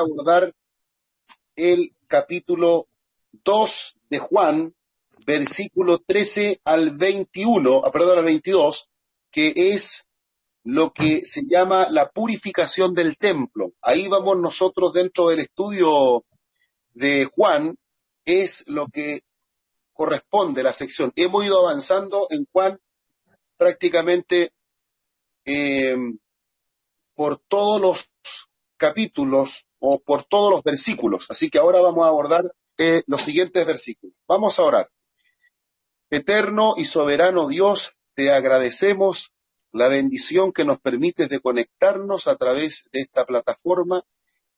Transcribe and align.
abordar 0.00 0.54
el 1.56 1.94
capítulo 2.06 2.86
2 3.44 3.94
de 4.10 4.18
Juan, 4.18 4.74
versículo 5.26 5.98
13 5.98 6.60
al 6.64 6.96
21, 6.96 7.82
ah, 7.84 7.90
perdón, 7.92 8.18
al 8.18 8.24
22, 8.24 8.88
que 9.30 9.52
es 9.56 10.06
lo 10.64 10.92
que 10.92 11.24
se 11.24 11.42
llama 11.46 11.88
la 11.90 12.10
purificación 12.10 12.94
del 12.94 13.16
templo. 13.16 13.72
Ahí 13.82 14.08
vamos 14.08 14.38
nosotros 14.38 14.92
dentro 14.92 15.28
del 15.28 15.40
estudio 15.40 16.24
de 16.94 17.28
Juan, 17.32 17.76
es 18.24 18.64
lo 18.66 18.88
que 18.88 19.22
corresponde 19.92 20.62
la 20.62 20.72
sección. 20.72 21.12
Hemos 21.16 21.44
ido 21.44 21.66
avanzando 21.66 22.26
en 22.30 22.46
Juan 22.52 22.78
prácticamente 23.56 24.52
eh, 25.44 25.96
por 27.14 27.40
todos 27.48 27.80
los 27.80 28.10
capítulos 28.76 29.66
o 29.80 30.00
por 30.00 30.24
todos 30.24 30.50
los 30.50 30.62
versículos. 30.62 31.26
Así 31.28 31.50
que 31.50 31.58
ahora 31.58 31.80
vamos 31.80 32.04
a 32.04 32.08
abordar 32.08 32.52
eh, 32.76 33.02
los 33.06 33.22
siguientes 33.22 33.66
versículos. 33.66 34.16
Vamos 34.26 34.58
a 34.58 34.62
orar. 34.62 34.88
Eterno 36.10 36.74
y 36.76 36.86
soberano 36.86 37.48
Dios, 37.48 37.92
te 38.14 38.30
agradecemos 38.32 39.30
la 39.72 39.88
bendición 39.88 40.52
que 40.52 40.64
nos 40.64 40.80
permites 40.80 41.28
de 41.28 41.40
conectarnos 41.40 42.26
a 42.26 42.36
través 42.36 42.84
de 42.92 43.00
esta 43.00 43.26
plataforma 43.26 44.02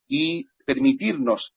y 0.07 0.45
permitirnos 0.65 1.53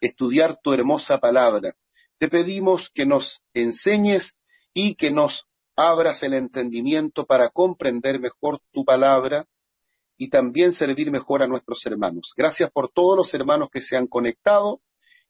estudiar 0.00 0.58
tu 0.62 0.72
hermosa 0.72 1.18
palabra. 1.18 1.74
Te 2.18 2.28
pedimos 2.28 2.90
que 2.90 3.06
nos 3.06 3.42
enseñes 3.54 4.36
y 4.74 4.94
que 4.94 5.10
nos 5.10 5.46
abras 5.76 6.22
el 6.22 6.34
entendimiento 6.34 7.24
para 7.26 7.48
comprender 7.48 8.20
mejor 8.20 8.60
tu 8.72 8.84
palabra 8.84 9.46
y 10.16 10.28
también 10.28 10.72
servir 10.72 11.10
mejor 11.10 11.42
a 11.42 11.46
nuestros 11.46 11.84
hermanos. 11.86 12.32
Gracias 12.36 12.70
por 12.70 12.88
todos 12.88 13.16
los 13.16 13.34
hermanos 13.34 13.68
que 13.70 13.80
se 13.80 13.96
han 13.96 14.06
conectado 14.06 14.80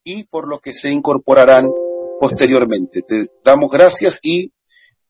y 0.03 0.23
por 0.25 0.47
los 0.47 0.61
que 0.61 0.73
se 0.73 0.91
incorporarán 0.91 1.69
posteriormente. 2.19 3.01
Te 3.01 3.27
damos 3.43 3.71
gracias 3.71 4.19
y 4.21 4.51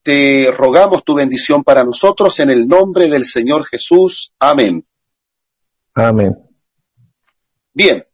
te 0.02 0.52
rogamos 0.52 1.04
tu 1.04 1.16
bendición 1.16 1.64
para 1.64 1.84
nosotros 1.84 2.40
en 2.40 2.50
el 2.50 2.68
nombre 2.68 3.08
del 3.08 3.26
Señor 3.26 3.66
Jesús. 3.66 4.32
Amén. 4.40 4.86
Amén. 5.94 6.36
Bien, 7.74 8.06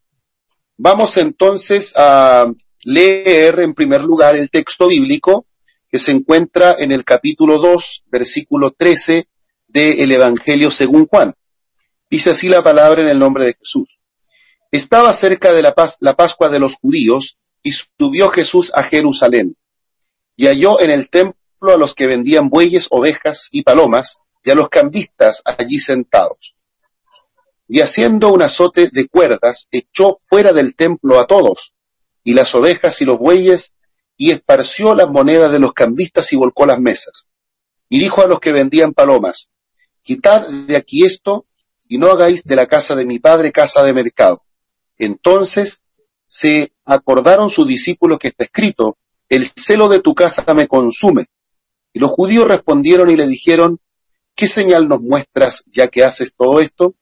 vamos 0.77 1.17
entonces 1.17 1.93
a 1.95 2.51
leer 2.85 3.59
en 3.59 3.73
primer 3.73 4.01
lugar 4.01 4.35
el 4.35 4.49
texto 4.49 4.87
bíblico 4.87 5.45
que 5.89 5.99
se 5.99 6.11
encuentra 6.11 6.75
en 6.79 6.91
el 6.91 7.03
capítulo 7.03 7.59
2, 7.59 8.05
versículo 8.07 8.71
13 8.71 9.27
del 9.67 10.11
Evangelio 10.11 10.71
según 10.71 11.05
Juan. 11.05 11.35
Dice 12.11 12.31
así 12.31 12.49
la 12.49 12.61
palabra 12.61 13.01
en 13.01 13.07
el 13.07 13.17
nombre 13.17 13.45
de 13.45 13.53
Jesús. 13.53 13.97
Estaba 14.69 15.13
cerca 15.13 15.53
de 15.53 15.61
la, 15.61 15.73
la 16.01 16.13
Pascua 16.13 16.49
de 16.49 16.59
los 16.59 16.75
judíos 16.75 17.37
y 17.63 17.71
subió 17.71 18.29
Jesús 18.29 18.69
a 18.75 18.83
Jerusalén 18.83 19.55
y 20.35 20.47
halló 20.47 20.81
en 20.81 20.89
el 20.89 21.09
templo 21.09 21.73
a 21.73 21.77
los 21.77 21.95
que 21.95 22.07
vendían 22.07 22.49
bueyes, 22.49 22.87
ovejas 22.89 23.47
y 23.51 23.63
palomas 23.63 24.17
y 24.43 24.51
a 24.51 24.55
los 24.55 24.67
cambistas 24.67 25.41
allí 25.45 25.79
sentados. 25.79 26.53
Y 27.69 27.79
haciendo 27.79 28.33
un 28.33 28.41
azote 28.41 28.89
de 28.91 29.07
cuerdas, 29.07 29.67
echó 29.71 30.17
fuera 30.27 30.51
del 30.51 30.75
templo 30.75 31.17
a 31.17 31.27
todos, 31.27 31.71
y 32.25 32.33
las 32.33 32.53
ovejas 32.53 33.01
y 33.01 33.05
los 33.05 33.19
bueyes, 33.19 33.73
y 34.17 34.31
esparció 34.31 34.95
las 34.95 35.09
monedas 35.09 35.51
de 35.51 35.59
los 35.59 35.71
cambistas 35.71 36.33
y 36.33 36.35
volcó 36.35 36.65
las 36.65 36.79
mesas. 36.79 37.27
Y 37.87 37.99
dijo 37.99 38.21
a 38.21 38.27
los 38.27 38.41
que 38.41 38.51
vendían 38.51 38.93
palomas, 38.93 39.47
quitad 40.01 40.49
de 40.49 40.75
aquí 40.75 41.05
esto 41.05 41.45
y 41.91 41.97
no 41.97 42.07
hagáis 42.07 42.45
de 42.45 42.55
la 42.55 42.67
casa 42.67 42.95
de 42.95 43.03
mi 43.03 43.19
padre 43.19 43.51
casa 43.51 43.83
de 43.83 43.93
mercado. 43.93 44.43
Entonces 44.97 45.81
se 46.25 46.71
acordaron 46.85 47.49
sus 47.49 47.67
discípulos 47.67 48.17
que 48.17 48.29
está 48.29 48.45
escrito, 48.45 48.97
el 49.27 49.51
celo 49.57 49.89
de 49.89 49.99
tu 49.99 50.15
casa 50.15 50.53
me 50.53 50.69
consume. 50.69 51.25
Y 51.91 51.99
los 51.99 52.11
judíos 52.11 52.47
respondieron 52.47 53.09
y 53.09 53.17
le 53.17 53.27
dijeron, 53.27 53.77
¿qué 54.33 54.47
señal 54.47 54.87
nos 54.87 55.01
muestras 55.01 55.65
ya 55.65 55.89
que 55.89 56.05
haces 56.05 56.33
todo 56.33 56.61
esto? 56.61 56.95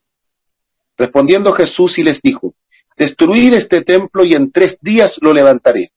Respondiendo 0.97 1.53
Jesús 1.53 1.99
y 1.99 2.03
les 2.03 2.19
dijo, 2.23 2.55
destruid 2.97 3.53
este 3.53 3.83
templo 3.83 4.25
y 4.25 4.33
en 4.33 4.51
tres 4.51 4.79
días 4.81 5.17
lo 5.21 5.33
levantaré. 5.33 5.91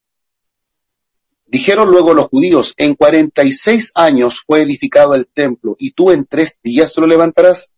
Dijeron 1.47 1.91
luego 1.91 2.13
los 2.13 2.27
judíos, 2.27 2.75
en 2.77 2.95
cuarenta 2.95 3.43
y 3.43 3.53
seis 3.53 3.91
años 3.95 4.43
fue 4.47 4.61
edificado 4.61 5.15
el 5.15 5.29
templo, 5.29 5.77
y 5.79 5.93
tú 5.93 6.11
en 6.11 6.27
tres 6.27 6.59
días 6.63 6.93
lo 6.99 7.07
levantarás. 7.07 7.72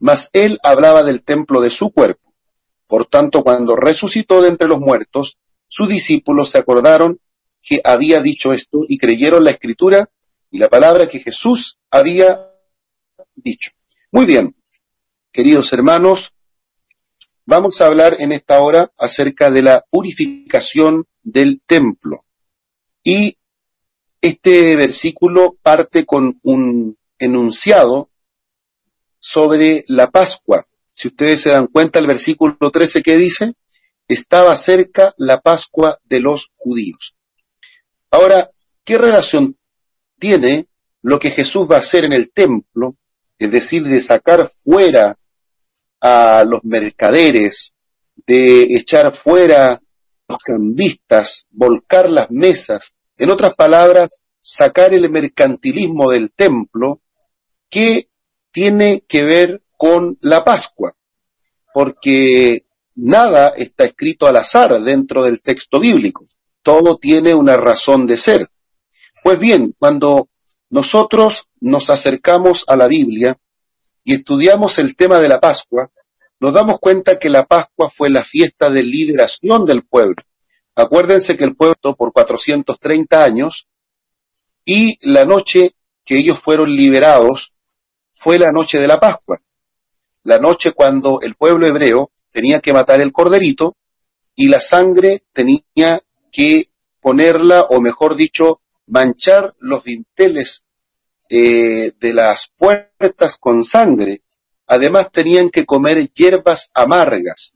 Mas 0.00 0.30
él 0.32 0.58
hablaba 0.62 1.02
del 1.02 1.22
templo 1.22 1.60
de 1.60 1.70
su 1.70 1.90
cuerpo. 1.90 2.34
Por 2.86 3.06
tanto, 3.06 3.42
cuando 3.42 3.76
resucitó 3.76 4.40
de 4.40 4.48
entre 4.48 4.68
los 4.68 4.80
muertos, 4.80 5.36
sus 5.68 5.88
discípulos 5.88 6.50
se 6.50 6.58
acordaron 6.58 7.20
que 7.62 7.80
había 7.84 8.22
dicho 8.22 8.52
esto 8.52 8.80
y 8.88 8.98
creyeron 8.98 9.44
la 9.44 9.50
escritura 9.50 10.08
y 10.50 10.58
la 10.58 10.68
palabra 10.68 11.08
que 11.08 11.20
Jesús 11.20 11.78
había 11.90 12.48
dicho. 13.34 13.70
Muy 14.10 14.24
bien, 14.24 14.56
queridos 15.32 15.72
hermanos, 15.72 16.32
vamos 17.44 17.80
a 17.80 17.86
hablar 17.86 18.16
en 18.18 18.32
esta 18.32 18.60
hora 18.60 18.90
acerca 18.96 19.50
de 19.50 19.62
la 19.62 19.84
purificación 19.90 21.04
del 21.22 21.60
templo. 21.66 22.24
Y 23.02 23.36
este 24.20 24.76
versículo 24.76 25.56
parte 25.62 26.04
con 26.06 26.40
un 26.42 26.96
enunciado 27.18 28.07
sobre 29.18 29.84
la 29.88 30.10
Pascua. 30.10 30.66
Si 30.92 31.08
ustedes 31.08 31.42
se 31.42 31.50
dan 31.50 31.66
cuenta, 31.68 31.98
el 31.98 32.06
versículo 32.06 32.56
13 32.58 33.02
que 33.02 33.16
dice, 33.16 33.54
estaba 34.06 34.54
cerca 34.56 35.14
la 35.18 35.40
Pascua 35.40 35.98
de 36.04 36.20
los 36.20 36.50
judíos. 36.56 37.16
Ahora, 38.10 38.50
¿qué 38.84 38.98
relación 38.98 39.56
tiene 40.18 40.66
lo 41.02 41.18
que 41.18 41.30
Jesús 41.30 41.66
va 41.70 41.76
a 41.76 41.80
hacer 41.80 42.04
en 42.04 42.12
el 42.12 42.32
templo, 42.32 42.96
es 43.38 43.50
decir, 43.50 43.84
de 43.84 44.00
sacar 44.00 44.52
fuera 44.58 45.16
a 46.00 46.44
los 46.44 46.64
mercaderes, 46.64 47.74
de 48.26 48.62
echar 48.76 49.14
fuera 49.14 49.80
los 50.28 50.38
cambistas, 50.42 51.46
volcar 51.50 52.10
las 52.10 52.30
mesas, 52.30 52.94
en 53.16 53.30
otras 53.30 53.54
palabras, 53.54 54.08
sacar 54.40 54.94
el 54.94 55.10
mercantilismo 55.10 56.10
del 56.10 56.32
templo, 56.32 57.00
¿qué 57.70 58.08
tiene 58.50 59.04
que 59.08 59.24
ver 59.24 59.62
con 59.76 60.18
la 60.20 60.44
Pascua, 60.44 60.94
porque 61.72 62.66
nada 62.96 63.50
está 63.50 63.84
escrito 63.84 64.26
al 64.26 64.36
azar 64.36 64.80
dentro 64.82 65.24
del 65.24 65.40
texto 65.40 65.78
bíblico, 65.78 66.26
todo 66.62 66.98
tiene 66.98 67.34
una 67.34 67.56
razón 67.56 68.06
de 68.06 68.18
ser. 68.18 68.48
Pues 69.22 69.38
bien, 69.38 69.74
cuando 69.78 70.28
nosotros 70.70 71.46
nos 71.60 71.90
acercamos 71.90 72.64
a 72.66 72.76
la 72.76 72.88
Biblia 72.88 73.38
y 74.04 74.14
estudiamos 74.14 74.78
el 74.78 74.96
tema 74.96 75.18
de 75.18 75.28
la 75.28 75.40
Pascua, 75.40 75.90
nos 76.40 76.52
damos 76.52 76.78
cuenta 76.78 77.18
que 77.18 77.28
la 77.28 77.46
Pascua 77.46 77.90
fue 77.90 78.10
la 78.10 78.24
fiesta 78.24 78.70
de 78.70 78.82
liberación 78.82 79.64
del 79.64 79.84
pueblo. 79.84 80.22
Acuérdense 80.74 81.36
que 81.36 81.44
el 81.44 81.56
pueblo 81.56 81.96
por 81.96 82.12
430 82.12 83.24
años 83.24 83.66
y 84.64 84.98
la 85.08 85.24
noche 85.24 85.72
que 86.04 86.18
ellos 86.18 86.40
fueron 86.40 86.74
liberados 86.74 87.52
fue 88.18 88.38
la 88.38 88.50
noche 88.52 88.78
de 88.78 88.88
la 88.88 88.98
Pascua, 88.98 89.40
la 90.24 90.38
noche 90.38 90.72
cuando 90.72 91.20
el 91.20 91.34
pueblo 91.36 91.66
hebreo 91.66 92.10
tenía 92.32 92.60
que 92.60 92.72
matar 92.72 93.00
el 93.00 93.12
corderito 93.12 93.76
y 94.34 94.48
la 94.48 94.60
sangre 94.60 95.24
tenía 95.32 96.00
que 96.30 96.68
ponerla, 97.00 97.62
o 97.70 97.80
mejor 97.80 98.16
dicho, 98.16 98.60
manchar 98.86 99.54
los 99.58 99.84
dinteles 99.84 100.64
eh, 101.30 101.92
de 101.98 102.12
las 102.12 102.50
puertas 102.56 103.36
con 103.38 103.64
sangre. 103.64 104.22
Además 104.66 105.10
tenían 105.10 105.50
que 105.50 105.64
comer 105.64 106.10
hierbas 106.12 106.70
amargas, 106.74 107.52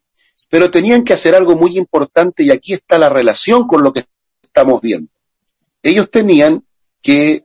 pero 0.49 0.71
tenían 0.71 1.05
que 1.05 1.15
hacer 1.15 1.35
algo 1.35 1.57
muy 1.57 1.77
importante 1.77 2.43
y 2.43 2.51
aquí 2.51 2.73
está 2.73 2.99
la 2.99 3.09
relación 3.09 3.67
con 3.67 3.83
lo 3.83 3.93
que 3.93 4.05
estamos 4.43 4.81
viendo. 4.81 5.11
Ellos 5.83 6.11
tenían 6.11 6.65
que 7.03 7.45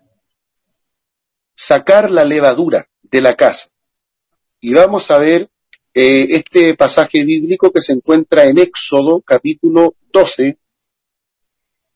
sacar 1.55 2.11
la 2.11 2.23
levadura 2.23 2.87
de 3.09 3.21
la 3.21 3.35
casa. 3.35 3.69
Y 4.59 4.73
vamos 4.73 5.09
a 5.11 5.17
ver 5.17 5.49
eh, 5.93 6.27
este 6.29 6.75
pasaje 6.75 7.23
bíblico 7.23 7.71
que 7.71 7.81
se 7.81 7.93
encuentra 7.93 8.45
en 8.45 8.57
Éxodo 8.59 9.21
capítulo 9.21 9.95
12, 10.11 10.57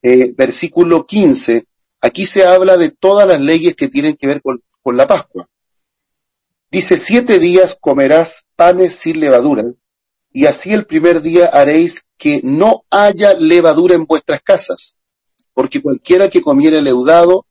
eh, 0.03 0.33
versículo 0.35 1.05
15, 1.05 1.65
Aquí 2.01 2.25
se 2.25 2.43
habla 2.43 2.77
de 2.77 2.89
todas 2.89 3.27
las 3.27 3.39
leyes 3.39 3.75
que 3.75 3.87
tienen 3.87 4.17
que 4.17 4.25
ver 4.25 4.41
con, 4.41 4.97
la 4.97 5.05
Pascua. 5.05 5.47
Dice, 6.71 6.99
siete 6.99 7.37
días 7.37 7.77
comerás 7.79 8.43
panes 8.55 8.95
sin 8.95 9.19
levadura, 9.19 9.65
y 10.33 10.47
así 10.47 10.73
el 10.73 10.85
primer 10.85 11.21
día 11.21 11.45
haréis 11.47 12.03
que 12.17 12.41
no 12.43 12.85
haya 12.89 13.35
levadura 13.35 13.93
en 13.93 14.05
vuestras 14.05 14.41
casas, 14.41 14.97
porque 15.53 15.81
cualquiera 15.81 16.29
que 16.29 16.41
comiere 16.41 16.81
leudado 16.81 17.45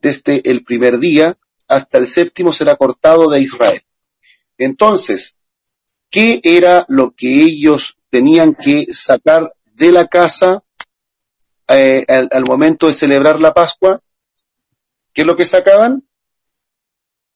desde 0.00 0.40
el 0.48 0.64
primer 0.64 0.98
día 0.98 1.36
hasta 1.70 1.98
el 1.98 2.08
séptimo 2.08 2.52
será 2.52 2.76
cortado 2.76 3.30
de 3.30 3.40
Israel. 3.40 3.80
Entonces, 4.58 5.36
¿qué 6.10 6.40
era 6.42 6.84
lo 6.88 7.12
que 7.12 7.42
ellos 7.42 7.96
tenían 8.10 8.54
que 8.54 8.86
sacar 8.90 9.54
de 9.64 9.92
la 9.92 10.06
casa 10.08 10.62
eh, 11.68 12.04
al, 12.08 12.44
momento 12.44 12.88
de 12.88 12.94
celebrar 12.94 13.40
la 13.40 13.54
Pascua, 13.54 14.02
¿qué 15.12 15.20
es 15.20 15.26
lo 15.26 15.36
que 15.36 15.46
sacaban? 15.46 16.02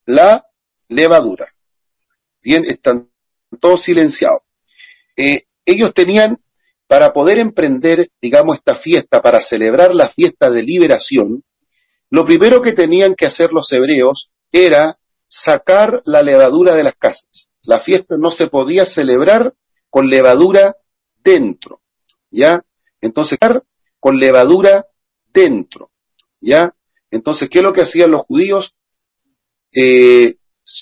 La 0.06 0.44
levadura. 0.88 1.54
Bien, 2.42 2.64
están 2.64 3.08
todos 3.60 3.84
silenciados. 3.84 4.40
Eh, 5.16 5.44
ellos 5.64 5.94
tenían, 5.94 6.42
para 6.88 7.12
poder 7.12 7.38
emprender, 7.38 8.10
digamos, 8.20 8.56
esta 8.56 8.74
fiesta, 8.74 9.22
para 9.22 9.40
celebrar 9.40 9.94
la 9.94 10.08
fiesta 10.08 10.50
de 10.50 10.64
liberación, 10.64 11.44
lo 12.10 12.24
primero 12.24 12.62
que 12.62 12.72
tenían 12.72 13.14
que 13.14 13.26
hacer 13.26 13.52
los 13.52 13.70
hebreos 13.72 14.30
era 14.52 14.98
sacar 15.26 16.02
la 16.04 16.22
levadura 16.22 16.74
de 16.74 16.84
las 16.84 16.94
casas. 16.94 17.48
La 17.66 17.80
fiesta 17.80 18.16
no 18.18 18.30
se 18.30 18.46
podía 18.46 18.86
celebrar 18.86 19.54
con 19.90 20.08
levadura 20.08 20.76
dentro, 21.22 21.80
¿ya? 22.30 22.62
Entonces, 23.00 23.38
con 23.98 24.18
levadura 24.18 24.86
dentro, 25.32 25.90
¿ya? 26.40 26.74
Entonces, 27.10 27.48
¿qué 27.48 27.58
es 27.58 27.64
lo 27.64 27.72
que 27.72 27.82
hacían 27.82 28.10
los 28.10 28.22
judíos? 28.22 28.74
Eh, 29.72 30.36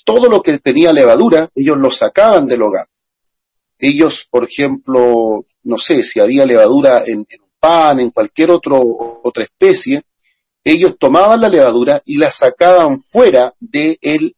todo 0.05 0.29
lo 0.29 0.41
que 0.41 0.59
tenía 0.59 0.93
levadura, 0.93 1.49
ellos 1.55 1.77
lo 1.77 1.91
sacaban 1.91 2.47
del 2.47 2.63
hogar. 2.63 2.87
Ellos, 3.77 4.27
por 4.29 4.45
ejemplo, 4.45 5.45
no 5.63 5.77
sé, 5.77 6.03
si 6.03 6.19
había 6.19 6.45
levadura 6.45 7.03
en, 7.05 7.25
en 7.29 7.41
pan, 7.59 7.99
en 7.99 8.11
cualquier 8.11 8.51
otro, 8.51 8.81
otra 9.23 9.43
especie, 9.43 10.03
ellos 10.63 10.95
tomaban 10.97 11.41
la 11.41 11.49
levadura 11.49 12.01
y 12.05 12.17
la 12.17 12.31
sacaban 12.31 13.03
fuera 13.03 13.53
del 13.59 14.35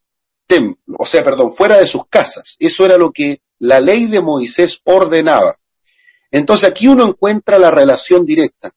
templo, 0.48 0.95
o 0.98 1.06
sea, 1.06 1.24
perdón, 1.24 1.54
fuera 1.56 1.77
de 1.77 1.88
sus 1.88 2.07
casas. 2.07 2.56
Eso 2.60 2.86
era 2.86 2.98
lo 2.98 3.12
que 3.12 3.42
la 3.60 3.80
ley 3.80 4.07
de 4.07 4.22
Moisés 4.22 4.81
ordenaba. 4.83 5.57
Entonces 6.31 6.69
aquí 6.69 6.88
uno 6.88 7.06
encuentra 7.07 7.60
la 7.60 7.72
relación 7.72 8.25
directa. 8.25 8.72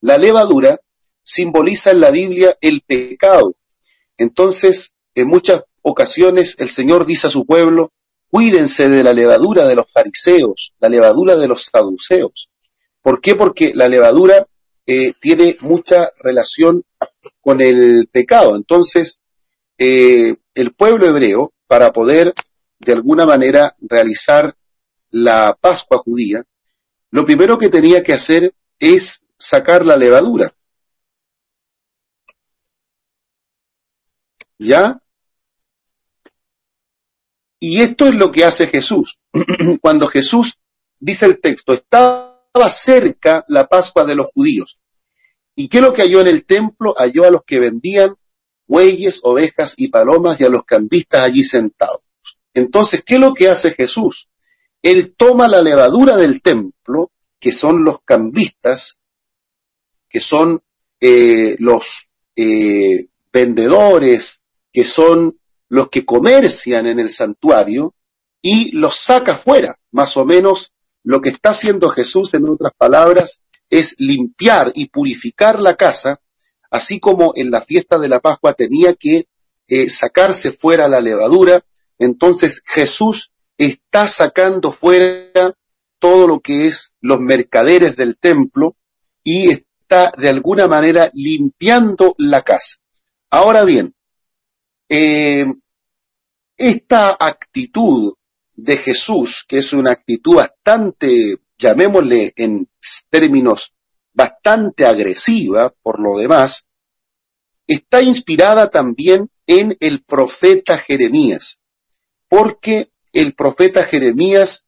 La 0.00 0.18
levadura 0.18 0.80
simboliza 1.22 1.90
en 1.90 2.00
la 2.00 2.10
Biblia 2.10 2.56
el 2.60 2.82
pecado. 2.82 3.54
Entonces, 4.16 4.92
en 5.14 5.28
muchas 5.28 5.64
ocasiones 5.82 6.56
el 6.58 6.70
Señor 6.70 7.06
dice 7.06 7.26
a 7.26 7.30
su 7.30 7.44
pueblo, 7.44 7.92
cuídense 8.28 8.88
de 8.88 9.02
la 9.02 9.12
levadura 9.12 9.66
de 9.66 9.76
los 9.76 9.90
fariseos, 9.90 10.72
la 10.78 10.88
levadura 10.88 11.36
de 11.36 11.48
los 11.48 11.66
saduceos. 11.66 12.48
¿Por 13.02 13.20
qué? 13.20 13.34
Porque 13.34 13.72
la 13.74 13.88
levadura 13.88 14.46
tiene 15.20 15.56
mucha 15.60 16.12
relación 16.20 16.84
con 17.40 17.60
el 17.60 18.08
pecado. 18.10 18.56
Entonces, 18.56 19.18
eh, 19.78 20.36
el 20.54 20.74
pueblo 20.74 21.06
hebreo, 21.06 21.52
para 21.66 21.92
poder 21.92 22.32
de 22.78 22.92
alguna 22.92 23.26
manera 23.26 23.74
realizar 23.80 24.56
la 25.10 25.56
Pascua 25.60 25.98
judía, 25.98 26.44
lo 27.10 27.24
primero 27.24 27.58
que 27.58 27.68
tenía 27.68 28.02
que 28.02 28.12
hacer 28.12 28.54
es 28.78 29.20
sacar 29.38 29.84
la 29.84 29.96
levadura. 29.96 30.52
¿Ya? 34.58 35.00
Y 37.58 37.82
esto 37.82 38.06
es 38.06 38.14
lo 38.14 38.30
que 38.30 38.44
hace 38.44 38.66
Jesús. 38.66 39.18
Cuando 39.80 40.06
Jesús, 40.08 40.58
dice 40.98 41.26
el 41.26 41.40
texto, 41.40 41.72
estaba 42.56 42.70
cerca 42.70 43.44
la 43.48 43.66
Pascua 43.66 44.04
de 44.04 44.14
los 44.14 44.28
judíos. 44.32 44.78
¿Y 45.54 45.68
qué 45.68 45.78
es 45.78 45.84
lo 45.84 45.92
que 45.92 46.02
halló 46.02 46.20
en 46.20 46.28
el 46.28 46.46
templo? 46.46 46.94
Halló 46.96 47.24
a 47.24 47.30
los 47.30 47.42
que 47.44 47.60
vendían 47.60 48.14
bueyes, 48.66 49.20
ovejas 49.22 49.74
y 49.76 49.88
palomas 49.88 50.40
y 50.40 50.44
a 50.44 50.48
los 50.48 50.64
cambistas 50.64 51.22
allí 51.22 51.44
sentados. 51.44 52.00
Entonces, 52.54 53.02
¿qué 53.04 53.18
lo 53.18 53.34
que 53.34 53.48
hace 53.48 53.72
Jesús? 53.72 54.28
Él 54.82 55.14
toma 55.16 55.48
la 55.48 55.62
levadura 55.62 56.16
del 56.16 56.40
templo, 56.42 57.10
que 57.38 57.52
son 57.52 57.84
los 57.84 58.00
cambistas, 58.02 58.96
que 60.08 60.20
son 60.20 60.62
eh, 61.00 61.56
los 61.58 61.86
eh, 62.34 63.08
vendedores, 63.32 64.40
que 64.72 64.84
son 64.84 65.38
los 65.68 65.90
que 65.90 66.04
comercian 66.04 66.86
en 66.86 67.00
el 67.00 67.10
santuario 67.10 67.94
y 68.40 68.72
los 68.72 69.04
saca 69.04 69.36
fuera. 69.36 69.78
Más 69.90 70.16
o 70.16 70.24
menos 70.24 70.72
lo 71.06 71.20
que 71.20 71.28
está 71.28 71.50
haciendo 71.50 71.88
Jesús, 71.90 72.34
en 72.34 72.48
otras 72.48 72.72
palabras, 72.76 73.40
es 73.70 73.94
limpiar 73.98 74.72
y 74.74 74.88
purificar 74.88 75.60
la 75.60 75.76
casa, 75.76 76.20
así 76.68 76.98
como 76.98 77.32
en 77.36 77.52
la 77.52 77.62
fiesta 77.62 77.96
de 78.00 78.08
la 78.08 78.18
Pascua 78.18 78.54
tenía 78.54 78.92
que 78.94 79.26
eh, 79.68 79.88
sacarse 79.88 80.50
fuera 80.50 80.88
la 80.88 81.00
levadura, 81.00 81.62
entonces 82.00 82.60
Jesús 82.66 83.30
está 83.56 84.08
sacando 84.08 84.72
fuera 84.72 85.54
todo 86.00 86.26
lo 86.26 86.40
que 86.40 86.66
es 86.66 86.90
los 87.00 87.20
mercaderes 87.20 87.94
del 87.94 88.18
templo 88.18 88.74
y 89.22 89.50
está 89.50 90.12
de 90.18 90.28
alguna 90.28 90.66
manera 90.66 91.08
limpiando 91.14 92.16
la 92.18 92.42
casa. 92.42 92.78
Ahora 93.30 93.62
bien, 93.62 93.94
eh, 94.88 95.46
esta 96.56 97.16
actitud 97.20 98.14
de 98.56 98.78
Jesús, 98.78 99.44
que 99.46 99.58
es 99.58 99.72
una 99.72 99.92
actitud 99.92 100.36
bastante, 100.36 101.36
llamémosle 101.58 102.32
en 102.36 102.68
términos 103.10 103.72
bastante 104.12 104.86
agresiva 104.86 105.72
por 105.82 106.00
lo 106.00 106.18
demás, 106.18 106.64
está 107.66 108.00
inspirada 108.00 108.70
también 108.70 109.30
en 109.46 109.76
el 109.78 110.02
profeta 110.04 110.78
Jeremías, 110.78 111.58
porque 112.28 112.88
el 113.12 113.34
profeta 113.34 113.84
Jeremías 113.84 114.62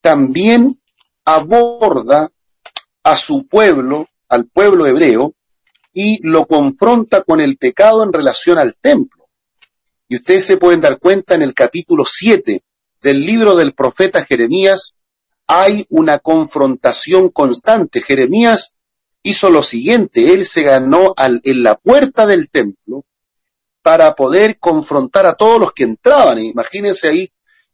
también 0.00 0.80
aborda 1.24 2.30
a 3.04 3.16
su 3.16 3.46
pueblo, 3.46 4.08
al 4.28 4.46
pueblo 4.48 4.86
hebreo, 4.86 5.34
y 5.92 6.18
lo 6.22 6.46
confronta 6.46 7.22
con 7.22 7.40
el 7.40 7.56
pecado 7.56 8.04
en 8.04 8.12
relación 8.12 8.58
al 8.58 8.76
templo. 8.76 9.28
Y 10.08 10.16
ustedes 10.16 10.46
se 10.46 10.56
pueden 10.56 10.80
dar 10.80 10.98
cuenta 10.98 11.34
en 11.34 11.42
el 11.42 11.54
capítulo 11.54 12.04
7 12.04 12.62
del 13.00 13.24
libro 13.24 13.54
del 13.54 13.74
profeta 13.74 14.24
Jeremías, 14.24 14.94
hay 15.46 15.86
una 15.88 16.18
confrontación 16.18 17.30
constante. 17.30 18.02
Jeremías 18.02 18.74
hizo 19.22 19.50
lo 19.50 19.62
siguiente, 19.62 20.32
él 20.32 20.46
se 20.46 20.62
ganó 20.62 21.14
al, 21.16 21.40
en 21.44 21.62
la 21.62 21.76
puerta 21.76 22.26
del 22.26 22.50
templo 22.50 23.04
para 23.82 24.14
poder 24.14 24.58
confrontar 24.58 25.26
a 25.26 25.34
todos 25.34 25.60
los 25.60 25.72
que 25.72 25.84
entraban. 25.84 26.38
Imagínense 26.38 27.08
ahí 27.08 27.30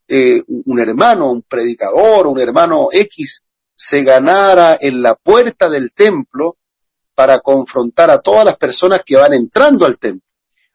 eh, 0.06 0.42
un 0.46 0.78
hermano, 0.78 1.30
un 1.30 1.42
predicador, 1.42 2.26
un 2.26 2.40
hermano 2.40 2.88
X, 2.92 3.42
se 3.74 4.04
ganara 4.04 4.78
en 4.80 5.02
la 5.02 5.16
puerta 5.16 5.68
del 5.68 5.92
templo 5.92 6.56
para 7.14 7.40
confrontar 7.40 8.10
a 8.10 8.20
todas 8.20 8.44
las 8.44 8.56
personas 8.56 9.02
que 9.04 9.16
van 9.16 9.32
entrando 9.32 9.86
al 9.86 9.98
templo. 9.98 10.28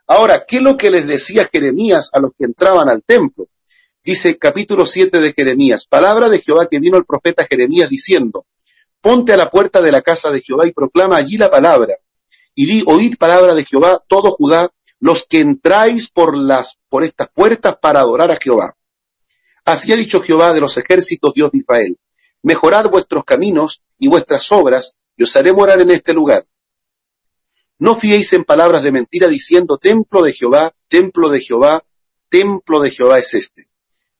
Ahora, 0.07 0.43
¿qué 0.47 0.57
es 0.57 0.63
lo 0.63 0.75
que 0.75 0.89
les 0.89 1.07
decía 1.07 1.49
Jeremías 1.51 2.09
a 2.13 2.19
los 2.19 2.31
que 2.37 2.45
entraban 2.45 2.89
al 2.89 3.03
templo? 3.03 3.47
Dice 4.03 4.37
capítulo 4.37 4.85
7 4.85 5.19
de 5.19 5.33
Jeremías, 5.33 5.85
palabra 5.85 6.29
de 6.29 6.39
Jehová 6.39 6.67
que 6.69 6.79
vino 6.79 6.97
el 6.97 7.05
profeta 7.05 7.45
Jeremías 7.45 7.89
diciendo, 7.89 8.45
ponte 9.01 9.33
a 9.33 9.37
la 9.37 9.49
puerta 9.49 9.81
de 9.81 9.91
la 9.91 10.01
casa 10.01 10.31
de 10.31 10.41
Jehová 10.41 10.65
y 10.65 10.71
proclama 10.71 11.17
allí 11.17 11.37
la 11.37 11.51
palabra. 11.51 11.95
Y 12.55 12.65
di, 12.65 12.83
oíd 12.87 13.17
palabra 13.17 13.53
de 13.53 13.65
Jehová, 13.65 14.01
todo 14.07 14.31
Judá, 14.31 14.71
los 15.01 15.25
que 15.27 15.41
entráis 15.41 16.09
por 16.09 16.37
las, 16.37 16.77
por 16.87 17.03
estas 17.03 17.29
puertas 17.29 17.77
para 17.81 17.99
adorar 17.99 18.31
a 18.31 18.37
Jehová. 18.37 18.73
Así 19.65 19.91
ha 19.91 19.97
dicho 19.97 20.21
Jehová 20.21 20.53
de 20.53 20.61
los 20.61 20.77
ejércitos, 20.77 21.33
Dios 21.33 21.51
de 21.51 21.59
Israel. 21.59 21.97
Mejorad 22.41 22.89
vuestros 22.89 23.25
caminos 23.25 23.81
y 23.97 24.07
vuestras 24.07 24.49
obras, 24.51 24.95
y 25.17 25.23
os 25.23 25.35
haré 25.35 25.51
morar 25.51 25.81
en 25.81 25.91
este 25.91 26.13
lugar. 26.13 26.45
No 27.77 27.99
fiéis 27.99 28.31
en 28.31 28.45
palabras 28.45 28.81
de 28.81 28.91
mentira 28.91 29.27
diciendo 29.27 29.77
templo 29.77 30.23
de 30.23 30.33
Jehová, 30.33 30.73
templo 30.87 31.29
de 31.29 31.41
Jehová, 31.41 31.83
templo 32.29 32.79
de 32.79 32.91
Jehová 32.91 33.19
es 33.19 33.33
este. 33.33 33.68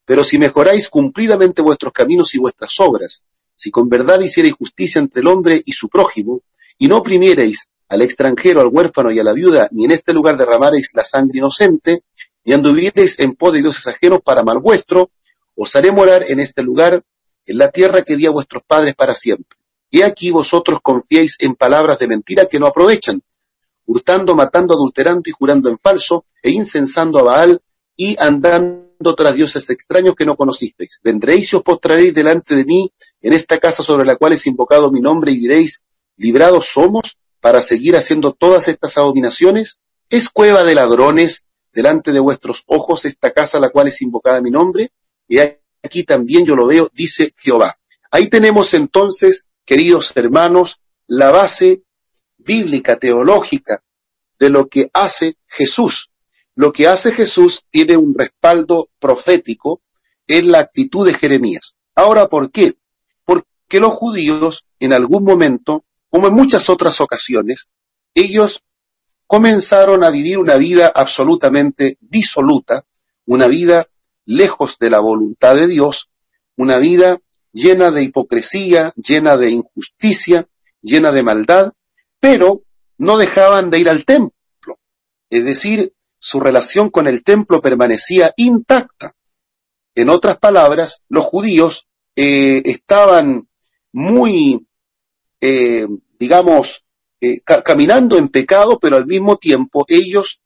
Pero 0.10 0.24
si 0.24 0.39
mejoráis 0.39 0.89
cumplidamente 0.89 1.62
vuestros 1.62 1.94
caminos 1.94 2.34
y 2.34 2.39
vuestras 2.39 2.74
obras, 2.80 3.22
si 3.56 3.70
con 3.70 3.88
verdad 3.88 4.20
hicierais 4.20 4.56
justicia 4.56 4.98
entre 4.98 5.22
el 5.22 5.28
hombre 5.28 5.62
y 5.63 5.74
su 5.74 5.88
prójimo, 5.88 6.42
y 6.80 6.88
no 6.88 6.98
oprimierais 6.98 7.68
al 7.88 8.01
extranjero, 8.01 8.60
al 8.60 8.70
huérfano 8.72 9.12
y 9.12 9.20
a 9.20 9.24
la 9.24 9.34
viuda, 9.34 9.70
ni 9.72 9.86
en 9.86 9.92
este 9.92 10.12
lugar 10.12 10.36
derramaréis 10.36 10.89
la 10.96 11.04
sangre 11.04 11.38
inocente, 11.38 12.06
ni 12.44 12.54
anduviereis 12.54 13.20
en 13.20 13.36
pos 13.36 13.54
de 13.54 13.62
dioses 13.62 13.86
ajenos 13.86 14.22
para 14.25 14.42
mal 14.42 14.58
vuestro, 14.58 15.12
os 15.56 15.75
haré 15.75 15.92
morar 15.92 16.25
en 16.28 16.39
este 16.39 16.63
lugar, 16.63 17.04
en 17.46 17.58
la 17.60 17.70
tierra 17.70 18.01
que 18.01 18.16
di 18.16 18.25
a 18.25 18.32
vuestros 18.32 18.63
padres 18.66 18.96
para 18.96 19.13
siempre. 19.13 19.60
Y 19.92 20.01
aquí 20.01 20.32
vosotros 20.32 20.80
confiéis 20.82 21.36
en 21.38 21.54
palabras 21.54 22.00
de 22.00 22.08
mentira 22.08 22.48
que 22.48 22.58
no 22.58 22.66
aprovechan, 22.66 23.22
hurtando, 23.86 24.34
matando, 24.34 24.74
adulterando 24.74 25.30
y 25.30 25.34
jurando 25.34 25.70
en 25.70 25.78
falso, 25.78 26.25
e 26.42 26.50
incensando 26.50 27.20
a 27.20 27.22
Baal 27.22 27.62
y 27.96 28.16
andando 28.20 28.88
tras 29.00 29.34
dioses 29.34 29.70
extraños 29.70 30.15
que 30.15 30.25
no 30.25 30.36
conocisteis. 30.36 31.00
Vendréis 31.03 31.53
y 31.53 31.56
os 31.56 31.63
postraréis 31.63 32.13
delante 32.13 32.56
de 32.56 32.65
mí 32.65 32.91
en 33.22 33.34
esta 33.34 33.58
casa 33.58 33.82
sobre 33.82 34.06
la 34.06 34.18
cual 34.18 34.34
es 34.34 34.46
invocado 34.46 34.91
mi 34.91 35.00
nombre 35.00 35.32
y 35.32 35.39
diréis, 35.39 35.82
librados 36.18 36.68
somos 36.74 37.18
para 37.39 37.62
seguir 37.62 37.96
haciendo 37.96 38.34
todas 38.34 38.68
estas 38.68 38.98
abominaciones. 38.98 39.79
¿Es 40.10 40.27
cueva 40.27 40.65
de 40.65 40.75
ladrones 40.75 41.44
delante 41.72 42.12
de 42.12 42.20
vuestros 42.20 42.63
ojos 42.68 43.06
esta 43.06 43.32
casa 43.32 43.60
la 43.60 43.70
cual 43.70 43.88
es 43.88 44.01
invocada 44.01 44.41
mi 44.41 44.51
nombre? 44.51 44.91
Y 45.27 45.38
aquí 45.39 46.03
también 46.03 46.46
yo 46.46 46.56
lo 46.56 46.68
veo, 46.68 46.89
dice 46.94 47.34
Jehová. 47.38 47.77
Ahí 48.12 48.29
tenemos 48.29 48.74
entonces, 48.74 49.48
queridos 49.65 50.12
hermanos, 50.15 50.82
la 51.08 51.32
base 51.32 51.84
bíblica, 52.38 52.98
teológica, 52.98 53.82
de 54.38 54.50
lo 54.50 54.68
que 54.68 54.89
hace 54.94 55.36
Jesús. 55.48 56.09
Lo 56.60 56.74
que 56.74 56.89
hace 56.89 57.13
Jesús 57.13 57.63
tiene 57.72 57.96
un 57.96 58.13
respaldo 58.13 58.89
profético 59.00 59.80
en 60.28 60.51
la 60.51 60.60
actitud 60.60 61.06
de 61.06 61.13
Jeremías. 61.13 61.78
Ahora, 61.96 62.28
¿por 62.28 62.51
qué? 62.51 62.74
Porque 63.24 63.80
los 63.80 63.94
judíos 63.94 64.66
en 64.78 64.92
algún 64.92 65.24
momento, 65.24 65.86
como 66.10 66.28
en 66.28 66.34
muchas 66.34 66.70
otras 66.70 67.00
ocasiones, 67.00 67.70
ellos 68.13 68.62
comenzaron 69.25 70.04
a 70.04 70.10
vivir 70.10 70.38
una 70.38 70.58
vida 70.58 70.92
absolutamente 70.94 71.98
disoluta, 72.01 72.84
una 73.25 73.48
vida 73.48 73.88
lejos 74.25 74.75
de 74.80 74.89
la 74.89 75.00
voluntad 75.00 75.56
de 75.56 75.66
Dios, 75.66 76.10
una 76.58 76.78
vida 76.78 77.22
llena 77.54 77.89
de 77.89 78.04
hipocresía, 78.04 78.92
llena 78.98 79.38
de 79.38 79.51
injusticia, 79.51 80.50
llena 80.82 81.13
de 81.13 81.24
maldad, 81.24 81.72
pero 82.20 82.63
no 82.98 83.18
dejaban 83.18 83.70
de 83.70 83.80
ir 83.80 83.89
al 83.89 84.04
templo. 84.04 84.78
Es 85.30 85.46
decir, 85.46 85.94
su 86.20 86.40
relación 86.40 86.90
con 86.90 87.08
el 87.08 87.24
templo 87.24 87.62
permanecía 87.62 88.34
intacta. 88.36 89.16
En 89.96 90.10
otras 90.10 90.38
palabras, 90.38 91.02
los 91.10 91.26
judíos 91.26 91.88
eh, 92.16 92.62
estaban 92.66 93.48
muy, 93.94 94.68
eh, 95.42 95.88
digamos, 96.20 96.84
eh, 97.22 97.42
caminando 97.42 98.18
en 98.18 98.30
pecado, 98.30 98.80
pero 98.80 98.98
al 98.98 99.08
mismo 99.08 99.38
tiempo 99.38 99.86
ellos 99.88 100.42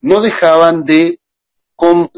no 0.00 0.20
dejaban 0.20 0.84
de, 0.84 1.20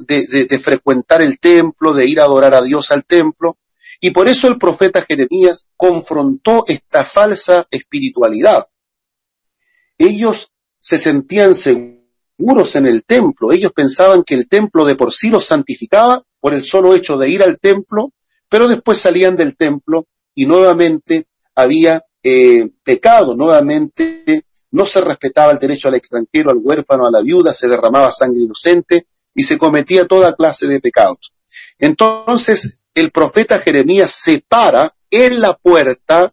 de, 0.07 0.61
frecuentar 0.63 1.23
el 1.23 1.39
templo, 1.39 1.93
de 1.93 2.07
ir 2.07 2.21
a 2.21 2.25
adorar 2.25 2.55
a 2.55 2.63
Dios 2.63 2.91
al 2.91 3.05
templo, 3.05 3.59
y 4.01 4.11
por 4.11 4.29
eso 4.29 4.49
el 4.49 4.59
profeta 4.59 5.03
Jeremías 5.03 5.69
confrontó 5.77 6.65
esta 6.67 7.05
falsa 7.05 7.67
espiritualidad. 7.71 8.67
Ellos 9.99 10.51
se 10.79 10.99
sentían 10.99 11.55
seguros 11.55 12.00
en 12.75 12.87
el 12.87 13.05
templo, 13.05 13.53
ellos 13.53 13.73
pensaban 13.73 14.23
que 14.25 14.35
el 14.35 14.49
templo 14.49 14.85
de 14.85 14.95
por 14.95 15.13
sí 15.13 15.29
los 15.29 15.47
santificaba 15.47 16.23
por 16.41 16.55
el 16.55 16.63
solo 16.63 16.95
hecho 16.95 17.19
de 17.19 17.29
ir 17.29 17.43
al 17.43 17.59
templo, 17.59 18.13
pero 18.49 18.67
después 18.67 19.01
salían 19.01 19.37
del 19.37 19.57
templo 19.57 20.07
y 20.35 20.47
nuevamente 20.47 21.27
había 21.55 22.03
eh, 22.23 22.69
pecado, 22.83 23.35
nuevamente 23.35 24.45
no 24.73 24.87
se 24.87 25.01
respetaba 25.01 25.53
el 25.53 25.59
derecho 25.59 25.89
al 25.89 25.97
extranjero, 25.97 26.51
al 26.51 26.59
huérfano, 26.59 27.07
a 27.07 27.11
la 27.11 27.21
viuda, 27.21 27.53
se 27.53 27.69
derramaba 27.69 28.11
sangre 28.13 28.43
inocente 28.43 29.07
y 29.35 29.43
se 29.43 29.59
cometía 29.59 30.07
toda 30.07 30.35
clase 30.35 30.67
de 30.67 30.81
pecados. 30.81 31.33
Entonces 31.79 32.79
el 32.95 33.11
profeta 33.11 33.59
Jeremías 33.61 34.17
se 34.25 34.43
para 34.49 34.95
en 35.11 35.41
la 35.41 35.55
puerta 35.55 36.33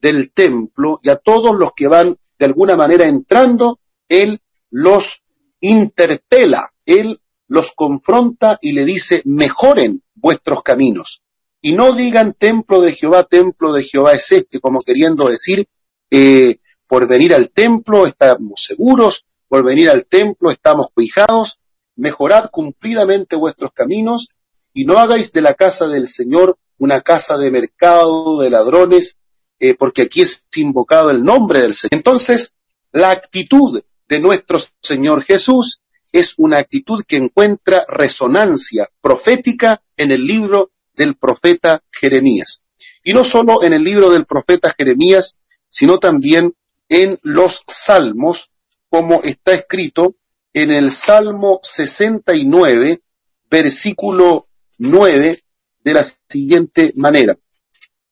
del 0.00 0.32
templo 0.32 0.98
y 1.02 1.10
a 1.10 1.16
todos 1.16 1.54
los 1.56 1.72
que 1.74 1.86
van 1.86 2.16
de 2.38 2.46
alguna 2.46 2.74
manera 2.74 3.06
entrando, 3.06 3.78
él 4.08 4.40
los 4.70 5.19
interpela, 5.60 6.72
él 6.84 7.20
los 7.48 7.72
confronta 7.72 8.58
y 8.60 8.72
le 8.72 8.84
dice, 8.84 9.22
mejoren 9.24 10.02
vuestros 10.14 10.62
caminos. 10.62 11.22
Y 11.60 11.72
no 11.72 11.92
digan 11.92 12.34
templo 12.34 12.80
de 12.80 12.92
Jehová, 12.92 13.24
templo 13.24 13.72
de 13.72 13.84
Jehová 13.84 14.12
es 14.12 14.30
este, 14.32 14.60
como 14.60 14.80
queriendo 14.80 15.28
decir, 15.28 15.68
eh, 16.10 16.60
por 16.86 17.06
venir 17.06 17.34
al 17.34 17.50
templo 17.50 18.06
estamos 18.06 18.64
seguros, 18.66 19.26
por 19.48 19.64
venir 19.64 19.90
al 19.90 20.06
templo 20.06 20.50
estamos 20.50 20.88
cuijados, 20.94 21.58
mejorad 21.96 22.50
cumplidamente 22.50 23.36
vuestros 23.36 23.72
caminos 23.72 24.28
y 24.72 24.84
no 24.84 24.98
hagáis 24.98 25.32
de 25.32 25.42
la 25.42 25.54
casa 25.54 25.86
del 25.86 26.08
Señor 26.08 26.56
una 26.78 27.02
casa 27.02 27.36
de 27.36 27.50
mercado, 27.50 28.40
de 28.40 28.50
ladrones, 28.50 29.18
eh, 29.58 29.74
porque 29.74 30.02
aquí 30.02 30.22
es 30.22 30.46
invocado 30.56 31.10
el 31.10 31.22
nombre 31.22 31.60
del 31.60 31.74
Señor. 31.74 31.90
Entonces, 31.92 32.54
la 32.90 33.10
actitud 33.10 33.82
de 34.10 34.18
nuestro 34.18 34.58
Señor 34.82 35.22
Jesús 35.22 35.80
es 36.12 36.34
una 36.36 36.58
actitud 36.58 37.04
que 37.06 37.16
encuentra 37.16 37.86
resonancia 37.88 38.88
profética 39.00 39.80
en 39.96 40.10
el 40.10 40.26
libro 40.26 40.72
del 40.92 41.14
profeta 41.16 41.80
Jeremías. 41.92 42.64
Y 43.04 43.12
no 43.12 43.24
solo 43.24 43.62
en 43.62 43.72
el 43.72 43.84
libro 43.84 44.10
del 44.10 44.26
profeta 44.26 44.74
Jeremías, 44.76 45.36
sino 45.68 45.98
también 45.98 46.52
en 46.88 47.20
los 47.22 47.62
salmos, 47.68 48.50
como 48.88 49.22
está 49.22 49.52
escrito 49.54 50.16
en 50.52 50.72
el 50.72 50.90
Salmo 50.90 51.60
69, 51.62 53.00
versículo 53.48 54.48
9, 54.78 55.44
de 55.84 55.94
la 55.94 56.12
siguiente 56.28 56.92
manera. 56.96 57.38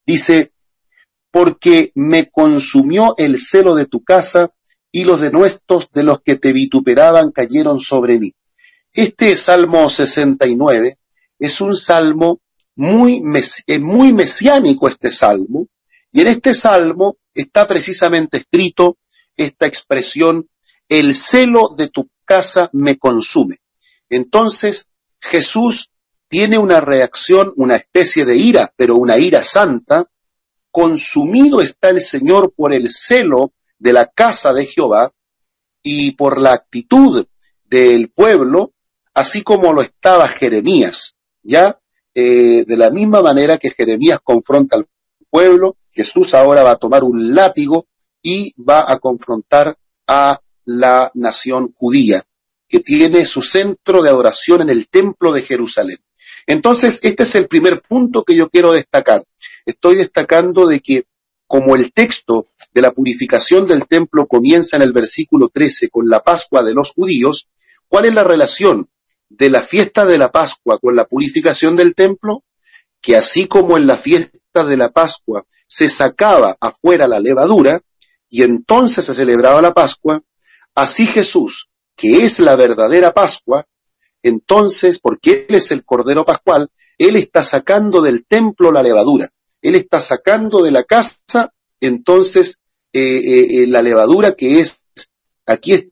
Dice, 0.07 0.53
porque 1.33 1.91
me 1.97 2.31
consumió 2.31 3.17
el 3.19 3.41
celo 3.41 3.75
de 3.75 3.87
tu 3.87 4.05
casa 4.05 4.53
y 4.91 5.05
los 5.05 5.21
denuestos 5.21 5.91
de 5.93 6.03
los 6.03 6.21
que 6.23 6.37
te 6.37 6.53
vituperaban 6.53 7.31
cayeron 7.31 7.81
sobre 7.81 8.19
mí. 8.19 8.33
Este 8.93 9.37
Salmo 9.37 9.89
69 9.89 10.99
es 11.39 11.61
un 11.61 11.77
salmo 11.77 12.41
muy, 12.75 13.21
muy 13.21 14.13
mesiánico 14.13 14.89
este 14.89 15.11
salmo, 15.11 15.67
y 16.13 16.21
en 16.23 16.29
este 16.29 16.55
salmo 16.55 17.17
está 17.35 17.67
precisamente 17.67 18.39
escrito 18.39 18.99
esta 19.37 19.67
expresión, 19.67 20.49
el 20.89 21.15
celo 21.15 21.75
de 21.77 21.89
tu 21.89 22.09
casa 22.25 22.71
me 22.73 22.97
consume. 22.97 23.59
Entonces 24.09 24.89
Jesús 25.21 25.91
tiene 26.29 26.59
una 26.59 26.81
reacción, 26.81 27.53
una 27.57 27.77
especie 27.77 28.25
de 28.25 28.37
ira, 28.37 28.73
pero 28.77 28.97
una 28.97 29.19
ira 29.19 29.43
santa, 29.43 30.07
consumido 30.71 31.61
está 31.61 31.89
el 31.89 32.03
Señor 32.03 32.53
por 32.55 32.73
el 32.73 32.89
celo 32.89 33.53
de 33.79 33.93
la 33.93 34.07
casa 34.07 34.53
de 34.53 34.67
Jehová 34.67 35.13
y 35.83 36.13
por 36.13 36.41
la 36.41 36.53
actitud 36.53 37.27
del 37.65 38.11
pueblo, 38.11 38.73
así 39.15 39.43
como 39.43 39.73
lo 39.73 39.83
estaba 39.83 40.29
Jeremías, 40.29 41.15
¿ya? 41.43 41.79
Eh, 42.15 42.65
de 42.67 42.77
la 42.77 42.91
misma 42.91 43.23
manera 43.23 43.59
que 43.59 43.71
Jeremías 43.71 44.21
confronta 44.23 44.77
al 44.77 44.87
pueblo, 45.31 45.77
Jesús 45.93 46.35
ahora 46.35 46.63
va 46.63 46.73
a 46.73 46.77
tomar 46.77 47.05
un 47.05 47.35
látigo 47.35 47.87
y 48.23 48.55
va 48.61 48.91
a 48.91 48.99
confrontar 48.99 49.77
a 50.07 50.41
la 50.65 51.11
nación 51.15 51.73
judía, 51.77 52.25
que 52.69 52.81
tiene 52.81 53.25
su 53.25 53.43
centro 53.43 54.03
de 54.03 54.11
adoración 54.11 54.63
en 54.63 54.71
el 54.71 54.89
templo 54.89 55.33
de 55.33 55.43
Jerusalén. 55.43 55.99
Entonces, 56.47 56.99
este 57.03 57.25
es 57.25 57.35
el 57.35 57.47
primer 57.47 57.83
punto 57.83 58.25
que 58.25 58.35
yo 58.35 58.49
quiero 58.49 58.73
destacar. 58.73 59.25
Estoy 59.65 59.97
destacando 59.97 60.67
de 60.67 60.81
que 60.81 61.05
como 61.47 61.77
el 61.77 61.93
texto 61.93 62.49
de 62.79 62.83
la 62.83 62.93
purificación 62.93 63.67
del 63.67 63.89
templo 63.89 64.29
comienza 64.29 64.77
en 64.77 64.83
el 64.83 64.93
versículo 64.93 65.49
13 65.49 65.91
con 65.91 66.09
la 66.09 66.21
Pascua 66.21 66.63
de 66.63 66.75
los 66.75 66.93
judíos, 66.93 67.49
¿cuál 67.89 68.05
es 68.05 68.15
la 68.15 68.23
relación 68.23 68.89
de 69.29 69.51
la 69.51 69.63
fiesta 69.63 70.07
de 70.07 70.17
la 70.17 70.31
Pascua 70.31 70.79
con 70.79 70.95
la 70.95 71.05
purificación 71.05 71.75
del 71.75 71.97
templo? 71.97 72.45
Que 73.01 73.17
así 73.17 73.49
como 73.49 73.77
en 73.77 73.89
la 73.89 73.99
fiesta 73.99 74.65
de 74.65 74.77
la 74.77 74.91
Pascua 74.91 75.45
se 75.67 75.89
sacaba 75.89 76.57
afuera 76.61 77.09
la 77.09 77.19
levadura 77.19 77.81
y 78.29 78.45
entonces 78.45 79.05
se 79.05 79.15
celebraba 79.17 79.61
la 79.61 79.75
Pascua, 79.75 80.23
así 80.73 81.05
Jesús, 81.07 81.71
que 81.97 82.25
es 82.25 82.39
la 82.39 82.55
verdadera 82.55 83.13
Pascua, 83.13 83.67
entonces, 84.23 85.01
porque 85.01 85.47
Él 85.49 85.57
es 85.57 85.73
el 85.73 85.85
Cordero 85.85 86.25
Pascual, 86.25 86.69
Él 86.97 87.17
está 87.17 87.43
sacando 87.43 88.01
del 88.03 88.25
templo 88.25 88.71
la 88.71 88.85
levadura, 88.85 89.31
Él 89.63 89.75
está 89.75 90.01
sacando 90.01 90.63
de 90.63 90.71
la 90.71 90.85
casa, 90.85 91.53
entonces, 91.81 92.59
eh, 92.93 93.01
eh, 93.01 93.63
eh, 93.63 93.67
la 93.67 93.83
levadura 93.83 94.33
que 94.33 94.61
es, 94.61 94.85
aquí 95.47 95.91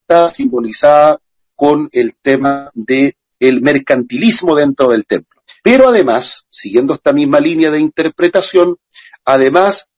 está 0.00 0.28
simbolizada 0.28 1.20
con 1.54 1.88
el 1.92 2.14
tema 2.20 2.70
de 2.74 3.16
el 3.38 3.62
mercantilismo 3.62 4.54
dentro 4.54 4.88
del 4.88 5.06
templo. 5.06 5.42
Pero 5.62 5.88
además, 5.88 6.44
siguiendo 6.50 6.94
esta 6.94 7.12
misma 7.12 7.40
línea 7.40 7.70
de 7.70 7.80
interpretación, 7.80 8.76
además, 9.24 9.90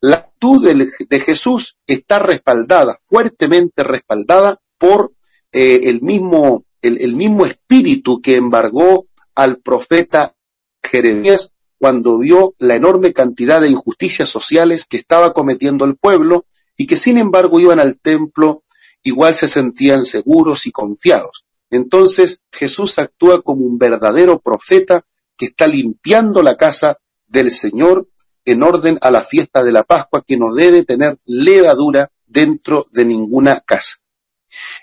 la 0.00 0.16
actitud 0.16 0.66
de, 1.08 1.20
Jesús 1.20 1.76
está 1.86 2.18
respaldada, 2.18 2.98
fuertemente 3.06 3.82
respaldada 3.82 4.60
por 4.78 5.12
el 5.52 6.00
mismo 6.00 6.64
el, 6.80 7.14
mismo 7.14 7.46
espíritu 7.46 8.20
que 8.20 8.36
embargó 8.36 9.06
al 9.34 9.58
profeta 9.58 10.34
Jeremías 10.82 11.52
cuando 11.80 12.18
vio 12.18 12.54
la 12.58 12.76
enorme 12.76 13.14
cantidad 13.14 13.58
de 13.58 13.70
injusticias 13.70 14.28
sociales 14.28 14.84
que 14.86 14.98
estaba 14.98 15.32
cometiendo 15.32 15.86
el 15.86 15.96
pueblo 15.96 16.44
y 16.76 16.86
que 16.86 16.98
sin 16.98 17.16
embargo 17.16 17.58
iban 17.58 17.80
al 17.80 17.98
templo, 17.98 18.64
igual 19.02 19.34
se 19.34 19.48
sentían 19.48 20.04
seguros 20.04 20.66
y 20.66 20.72
confiados. 20.72 21.46
Entonces 21.70 22.42
Jesús 22.52 22.98
actúa 22.98 23.40
como 23.40 23.64
un 23.64 23.78
verdadero 23.78 24.40
profeta 24.40 25.06
que 25.38 25.46
está 25.46 25.66
limpiando 25.66 26.42
la 26.42 26.58
casa 26.58 26.98
del 27.26 27.50
Señor 27.50 28.08
en 28.44 28.62
orden 28.62 28.98
a 29.00 29.10
la 29.10 29.24
fiesta 29.24 29.64
de 29.64 29.72
la 29.72 29.84
Pascua 29.84 30.22
que 30.26 30.36
no 30.36 30.52
debe 30.52 30.84
tener 30.84 31.18
levadura 31.24 32.10
dentro 32.26 32.88
de 32.92 33.06
ninguna 33.06 33.60
casa. 33.60 33.96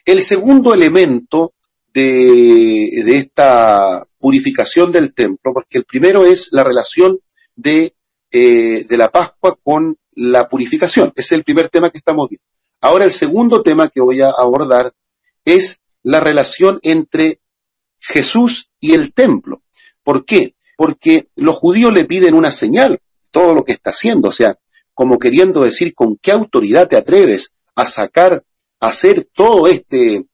El 0.04 0.24
segundo 0.24 0.74
elemento 0.74 1.54
de, 1.94 2.67
de 3.08 3.20
esta 3.20 4.06
purificación 4.20 4.92
del 4.92 5.14
templo, 5.14 5.54
porque 5.54 5.78
el 5.78 5.86
primero 5.86 6.26
es 6.26 6.50
la 6.52 6.66
relación 6.66 7.20
de, 7.56 7.96
eh, 8.30 8.84
de 8.84 8.98
la 8.98 9.10
Pascua 9.10 9.58
con 9.64 9.96
la 10.12 10.50
purificación. 10.50 11.14
Ese 11.16 11.36
es 11.36 11.40
el 11.40 11.46
primer 11.46 11.70
tema 11.70 11.90
que 11.90 12.00
estamos 12.00 12.28
viendo. 12.28 12.44
Ahora 12.82 13.06
el 13.06 13.14
segundo 13.14 13.62
tema 13.62 13.88
que 13.88 14.02
voy 14.02 14.20
a 14.20 14.32
abordar 14.38 14.94
es 15.46 15.80
la 16.04 16.20
relación 16.20 16.80
entre 16.84 17.40
Jesús 17.98 18.72
y 18.82 18.94
el 18.94 19.14
templo. 19.14 19.62
¿Por 20.04 20.26
qué? 20.26 20.56
Porque 20.76 21.30
los 21.38 21.56
judíos 21.56 21.94
le 21.94 22.04
piden 22.04 22.34
una 22.34 22.52
señal, 22.52 23.00
todo 23.32 23.56
lo 23.56 23.64
que 23.64 23.72
está 23.72 23.92
haciendo, 23.92 24.28
o 24.28 24.34
sea, 24.34 24.58
como 24.94 25.18
queriendo 25.18 25.64
decir 25.64 25.94
con 25.96 26.18
qué 26.22 26.34
autoridad 26.34 26.90
te 26.90 26.98
atreves 26.98 27.54
a 27.74 27.86
sacar, 27.86 28.44
a 28.82 28.88
hacer 28.90 29.30
todo 29.34 29.68
este, 29.68 30.26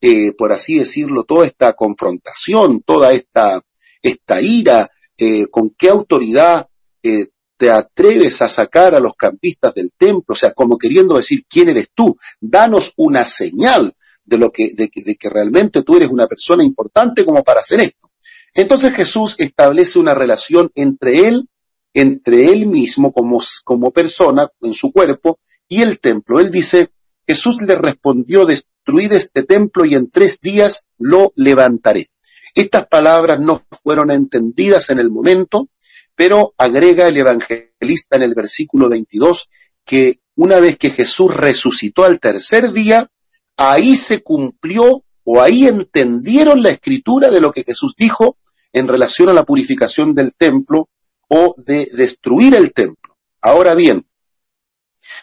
eh, 0.00 0.32
por 0.32 0.52
así 0.52 0.78
decirlo, 0.78 1.24
toda 1.24 1.46
esta 1.46 1.72
confrontación, 1.72 2.82
toda 2.82 3.12
esta, 3.12 3.62
esta 4.02 4.40
ira, 4.40 4.90
eh, 5.16 5.46
con 5.50 5.70
qué 5.70 5.88
autoridad 5.88 6.68
eh, 7.02 7.28
te 7.56 7.70
atreves 7.70 8.42
a 8.42 8.48
sacar 8.48 8.94
a 8.94 9.00
los 9.00 9.14
campistas 9.14 9.74
del 9.74 9.92
templo, 9.96 10.34
o 10.34 10.36
sea, 10.36 10.52
como 10.52 10.76
queriendo 10.76 11.16
decir 11.16 11.44
quién 11.48 11.70
eres 11.70 11.88
tú, 11.94 12.16
danos 12.40 12.92
una 12.96 13.24
señal 13.24 13.94
de 14.24 14.38
lo 14.38 14.50
que, 14.50 14.74
de, 14.74 14.90
de 14.94 15.16
que 15.16 15.30
realmente 15.30 15.82
tú 15.82 15.96
eres 15.96 16.10
una 16.10 16.26
persona 16.26 16.62
importante 16.62 17.24
como 17.24 17.42
para 17.42 17.60
hacer 17.60 17.80
esto. 17.80 18.10
Entonces 18.52 18.94
Jesús 18.94 19.36
establece 19.38 19.98
una 19.98 20.14
relación 20.14 20.70
entre 20.74 21.28
él, 21.28 21.48
entre 21.94 22.46
él 22.50 22.66
mismo 22.66 23.12
como, 23.12 23.40
como 23.64 23.90
persona 23.90 24.50
en 24.60 24.74
su 24.74 24.92
cuerpo 24.92 25.38
y 25.68 25.82
el 25.82 25.98
templo. 26.00 26.40
Él 26.40 26.50
dice, 26.50 26.90
Jesús 27.26 27.56
le 27.66 27.76
respondió, 27.76 28.46
destruid 28.86 29.12
este 29.12 29.42
templo 29.42 29.84
y 29.84 29.94
en 29.94 30.10
tres 30.10 30.38
días 30.40 30.86
lo 30.98 31.32
levantaré. 31.34 32.10
Estas 32.54 32.86
palabras 32.86 33.40
no 33.40 33.64
fueron 33.82 34.10
entendidas 34.10 34.90
en 34.90 34.98
el 35.00 35.10
momento, 35.10 35.68
pero 36.14 36.54
agrega 36.56 37.08
el 37.08 37.16
evangelista 37.16 38.16
en 38.16 38.22
el 38.22 38.34
versículo 38.34 38.88
22 38.88 39.48
que 39.84 40.20
una 40.36 40.60
vez 40.60 40.78
que 40.78 40.90
Jesús 40.90 41.34
resucitó 41.34 42.04
al 42.04 42.20
tercer 42.20 42.72
día, 42.72 43.10
ahí 43.56 43.96
se 43.96 44.22
cumplió 44.22 45.02
o 45.24 45.42
ahí 45.42 45.66
entendieron 45.66 46.62
la 46.62 46.70
escritura 46.70 47.30
de 47.30 47.40
lo 47.40 47.52
que 47.52 47.64
Jesús 47.64 47.94
dijo 47.96 48.38
en 48.72 48.86
relación 48.86 49.28
a 49.28 49.32
la 49.32 49.44
purificación 49.44 50.14
del 50.14 50.34
templo 50.34 50.88
o 51.28 51.54
de 51.58 51.88
destruir 51.92 52.54
el 52.54 52.72
templo. 52.72 53.16
Ahora 53.40 53.74
bien, 53.74 54.06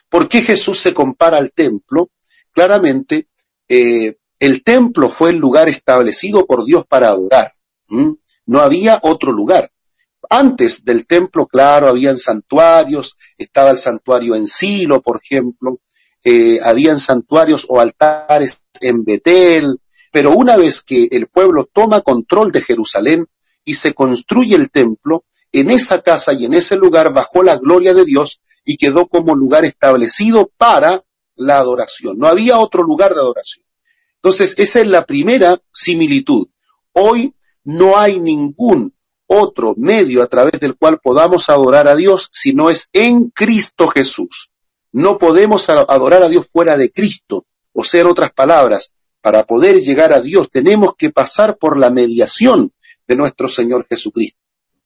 ¿por 0.10 0.28
qué 0.28 0.42
Jesús 0.42 0.82
se 0.82 0.94
compara 0.94 1.38
al 1.38 1.52
templo? 1.54 2.10
Claramente, 2.52 3.28
eh, 3.68 4.16
el 4.40 4.64
templo 4.64 5.10
fue 5.10 5.30
el 5.30 5.38
lugar 5.38 5.70
establecido 5.70 6.46
por 6.46 6.66
Dios 6.66 6.86
para 6.86 7.10
adorar. 7.10 7.54
No 7.88 8.60
había 8.60 9.00
otro 9.04 9.32
lugar. 9.32 9.70
Antes 10.30 10.84
del 10.84 11.06
templo, 11.06 11.46
claro, 11.48 11.88
habían 11.88 12.18
santuarios, 12.18 13.18
estaba 13.38 13.72
el 13.72 13.78
santuario 13.78 14.36
en 14.36 14.48
Silo, 14.48 15.02
por 15.02 15.22
ejemplo, 15.24 15.80
eh, 16.24 16.60
habían 16.64 17.00
santuarios 17.00 17.66
o 17.68 17.80
altares 17.80 18.64
en 18.80 19.04
Betel, 19.04 19.80
pero 20.12 20.32
una 20.32 20.56
vez 20.56 20.82
que 20.82 21.08
el 21.12 21.28
pueblo 21.28 21.70
toma 21.72 22.02
control 22.02 22.52
de 22.52 22.62
Jerusalén 22.62 23.26
y 23.66 23.76
se 23.76 23.94
construye 23.94 24.56
el 24.56 24.72
templo, 24.72 25.26
en 25.52 25.70
esa 25.70 26.02
casa 26.02 26.34
y 26.34 26.46
en 26.46 26.54
ese 26.54 26.76
lugar 26.76 27.14
bajó 27.14 27.44
la 27.44 27.58
gloria 27.58 27.94
de 27.94 28.06
Dios 28.06 28.42
y 28.66 28.78
quedó 28.78 29.08
como 29.08 29.36
lugar 29.36 29.66
establecido 29.66 30.50
para 30.58 31.04
la 31.36 31.58
adoración. 31.58 32.18
No 32.18 32.28
había 32.28 32.60
otro 32.60 32.84
lugar 32.84 33.14
de 33.14 33.22
adoración. 33.22 33.66
Entonces, 34.16 34.54
esa 34.58 34.80
es 34.80 34.88
la 34.88 35.06
primera 35.06 35.60
similitud. 35.72 36.48
Hoy 36.94 37.34
no 37.64 37.98
hay 37.98 38.20
ningún 38.20 38.94
otro 39.28 39.74
medio 39.78 40.22
a 40.22 40.28
través 40.28 40.60
del 40.60 40.76
cual 40.76 41.00
podamos 41.02 41.50
adorar 41.50 41.88
a 41.88 41.96
Dios 41.96 42.30
si 42.32 42.54
no 42.54 42.70
es 42.70 42.88
en 42.94 43.30
Cristo 43.30 43.88
Jesús. 43.88 44.50
No 44.92 45.18
podemos 45.18 45.70
adorar 45.70 46.24
a 46.24 46.30
Dios 46.30 46.48
fuera 46.52 46.78
de 46.78 46.92
Cristo, 46.92 47.46
o 47.74 47.84
sea, 47.84 48.02
en 48.02 48.08
otras 48.08 48.32
palabras, 48.32 48.94
para 49.22 49.46
poder 49.46 49.80
llegar 49.80 50.14
a 50.14 50.22
Dios 50.22 50.52
tenemos 50.52 50.96
que 50.98 51.10
pasar 51.10 51.58
por 51.58 51.78
la 51.78 51.90
mediación 51.90 52.72
de 53.08 53.16
nuestro 53.16 53.50
Señor 53.50 53.88
Jesucristo. 53.90 54.40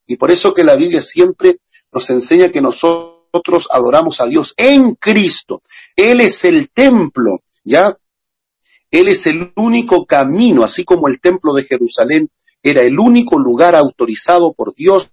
Y 0.05 0.15
por 0.15 0.31
eso 0.31 0.53
que 0.53 0.63
la 0.63 0.75
Biblia 0.75 1.01
siempre 1.01 1.59
nos 1.91 2.09
enseña 2.09 2.51
que 2.51 2.61
nosotros 2.61 3.06
adoramos 3.71 4.21
a 4.21 4.25
Dios 4.25 4.53
en 4.57 4.95
Cristo. 4.95 5.61
Él 5.95 6.21
es 6.21 6.43
el 6.43 6.69
templo, 6.69 7.41
¿ya? 7.63 7.97
Él 8.89 9.07
es 9.09 9.25
el 9.27 9.51
único 9.55 10.05
camino, 10.05 10.63
así 10.63 10.83
como 10.83 11.07
el 11.07 11.19
templo 11.19 11.53
de 11.53 11.63
Jerusalén 11.63 12.29
era 12.63 12.81
el 12.81 12.99
único 12.99 13.37
lugar 13.37 13.75
autorizado 13.75 14.53
por 14.53 14.73
Dios 14.73 15.11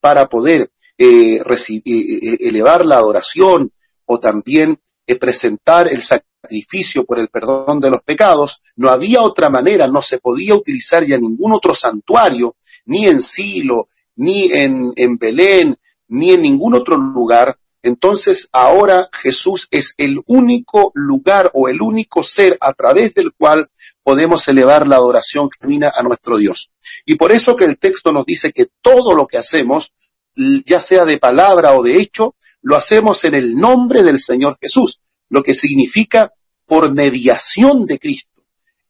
para 0.00 0.28
poder 0.28 0.70
eh, 0.96 1.36
eh, 1.36 1.82
eh, 1.84 2.36
elevar 2.40 2.84
la 2.84 2.96
adoración, 2.96 3.72
o 4.06 4.20
también 4.20 4.78
presentar 5.18 5.88
el 5.88 6.02
sacrificio 6.02 7.04
por 7.04 7.18
el 7.18 7.28
perdón 7.28 7.80
de 7.80 7.90
los 7.90 8.02
pecados, 8.02 8.60
no 8.76 8.90
había 8.90 9.22
otra 9.22 9.48
manera, 9.48 9.86
no 9.86 10.02
se 10.02 10.18
podía 10.18 10.54
utilizar 10.54 11.04
ya 11.04 11.16
ningún 11.18 11.52
otro 11.52 11.74
santuario, 11.74 12.56
ni 12.86 13.06
en 13.06 13.22
Silo, 13.22 13.88
ni 14.16 14.52
en, 14.52 14.92
en 14.96 15.16
Belén, 15.16 15.76
ni 16.14 16.30
en 16.30 16.42
ningún 16.42 16.74
otro 16.74 16.96
lugar. 16.96 17.58
Entonces 17.82 18.48
ahora 18.52 19.08
Jesús 19.12 19.68
es 19.70 19.94
el 19.98 20.20
único 20.26 20.90
lugar 20.94 21.50
o 21.52 21.68
el 21.68 21.82
único 21.82 22.22
ser 22.22 22.56
a 22.60 22.72
través 22.72 23.12
del 23.14 23.32
cual 23.36 23.68
podemos 24.02 24.46
elevar 24.48 24.86
la 24.86 24.96
adoración 24.96 25.48
genuina 25.60 25.92
a 25.94 26.02
nuestro 26.02 26.38
Dios. 26.38 26.70
Y 27.04 27.16
por 27.16 27.32
eso 27.32 27.56
que 27.56 27.64
el 27.64 27.78
texto 27.78 28.12
nos 28.12 28.24
dice 28.24 28.52
que 28.52 28.66
todo 28.80 29.14
lo 29.14 29.26
que 29.26 29.38
hacemos, 29.38 29.92
ya 30.64 30.80
sea 30.80 31.04
de 31.04 31.18
palabra 31.18 31.72
o 31.72 31.82
de 31.82 32.00
hecho, 32.00 32.36
lo 32.62 32.76
hacemos 32.76 33.24
en 33.24 33.34
el 33.34 33.54
nombre 33.54 34.02
del 34.02 34.18
Señor 34.18 34.56
Jesús, 34.60 35.00
lo 35.28 35.42
que 35.42 35.54
significa 35.54 36.32
por 36.66 36.94
mediación 36.94 37.86
de 37.86 37.98
Cristo. 37.98 38.42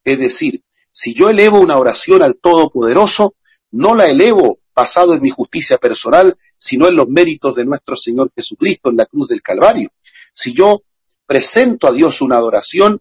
Es 0.05 0.19
decir, 0.19 0.63
si 0.93 1.15
yo 1.15 1.31
elevo 1.31 1.59
una 1.59 1.79
oración 1.79 2.23
al 2.23 2.37
Todopoderoso, 2.37 3.35
no 3.73 3.95
la 3.95 4.07
elevo 4.07 4.59
basado 4.75 5.15
en 5.15 5.23
mi 5.23 5.31
justicia 5.31 5.79
personal, 5.79 6.37
sino 6.59 6.89
en 6.89 6.97
los 6.97 7.09
méritos 7.09 7.55
de 7.55 7.65
nuestro 7.65 7.97
Señor 7.97 8.33
Jesucristo 8.35 8.91
en 8.91 8.97
la 8.97 9.07
cruz 9.07 9.29
del 9.29 9.43
Calvario. 9.43 9.91
Si 10.33 10.55
yo 10.55 10.83
presento 11.27 11.87
a 11.87 11.93
Dios 11.93 12.21
una 12.21 12.37
adoración, 12.37 13.01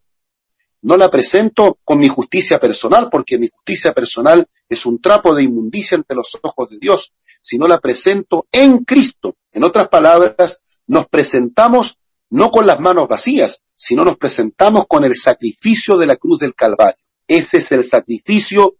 no 0.83 0.97
la 0.97 1.09
presento 1.09 1.79
con 1.83 1.97
mi 1.97 2.09
justicia 2.09 2.59
personal, 2.59 3.09
porque 3.09 3.39
mi 3.39 3.47
justicia 3.47 3.93
personal 3.93 4.45
es 4.67 4.86
un 4.86 4.99
trapo 5.01 5.33
de 5.33 5.43
inmundicia 5.43 5.97
ante 5.97 6.13
los 6.13 6.38
ojos 6.41 6.69
de 6.69 6.77
Dios, 6.77 7.13
sino 7.41 7.67
la 7.67 7.79
presento 7.79 8.47
en 8.51 8.83
Cristo. 8.83 9.38
En 9.51 9.63
otras 9.63 9.88
palabras, 9.88 10.59
nos 10.88 11.07
presentamos 11.07 11.97
no 12.29 12.51
con 12.51 12.65
las 12.65 12.79
manos 12.79 13.07
vacías, 13.07 13.62
sino 13.75 14.03
nos 14.03 14.17
presentamos 14.17 14.86
con 14.88 15.05
el 15.05 15.15
sacrificio 15.15 15.97
de 15.97 16.07
la 16.07 16.17
cruz 16.17 16.39
del 16.39 16.53
Calvario. 16.53 16.97
Ese 17.27 17.59
es 17.59 17.71
el 17.71 17.88
sacrificio 17.88 18.75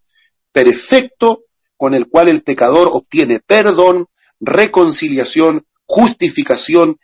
perfecto 0.52 1.44
con 1.78 1.94
el 1.94 2.08
cual 2.08 2.30
el 2.30 2.44
pecador 2.44 2.90
obtiene 2.92 3.40
perdón, 3.40 4.08
reconciliación, 4.40 5.66
justificación 5.86 6.98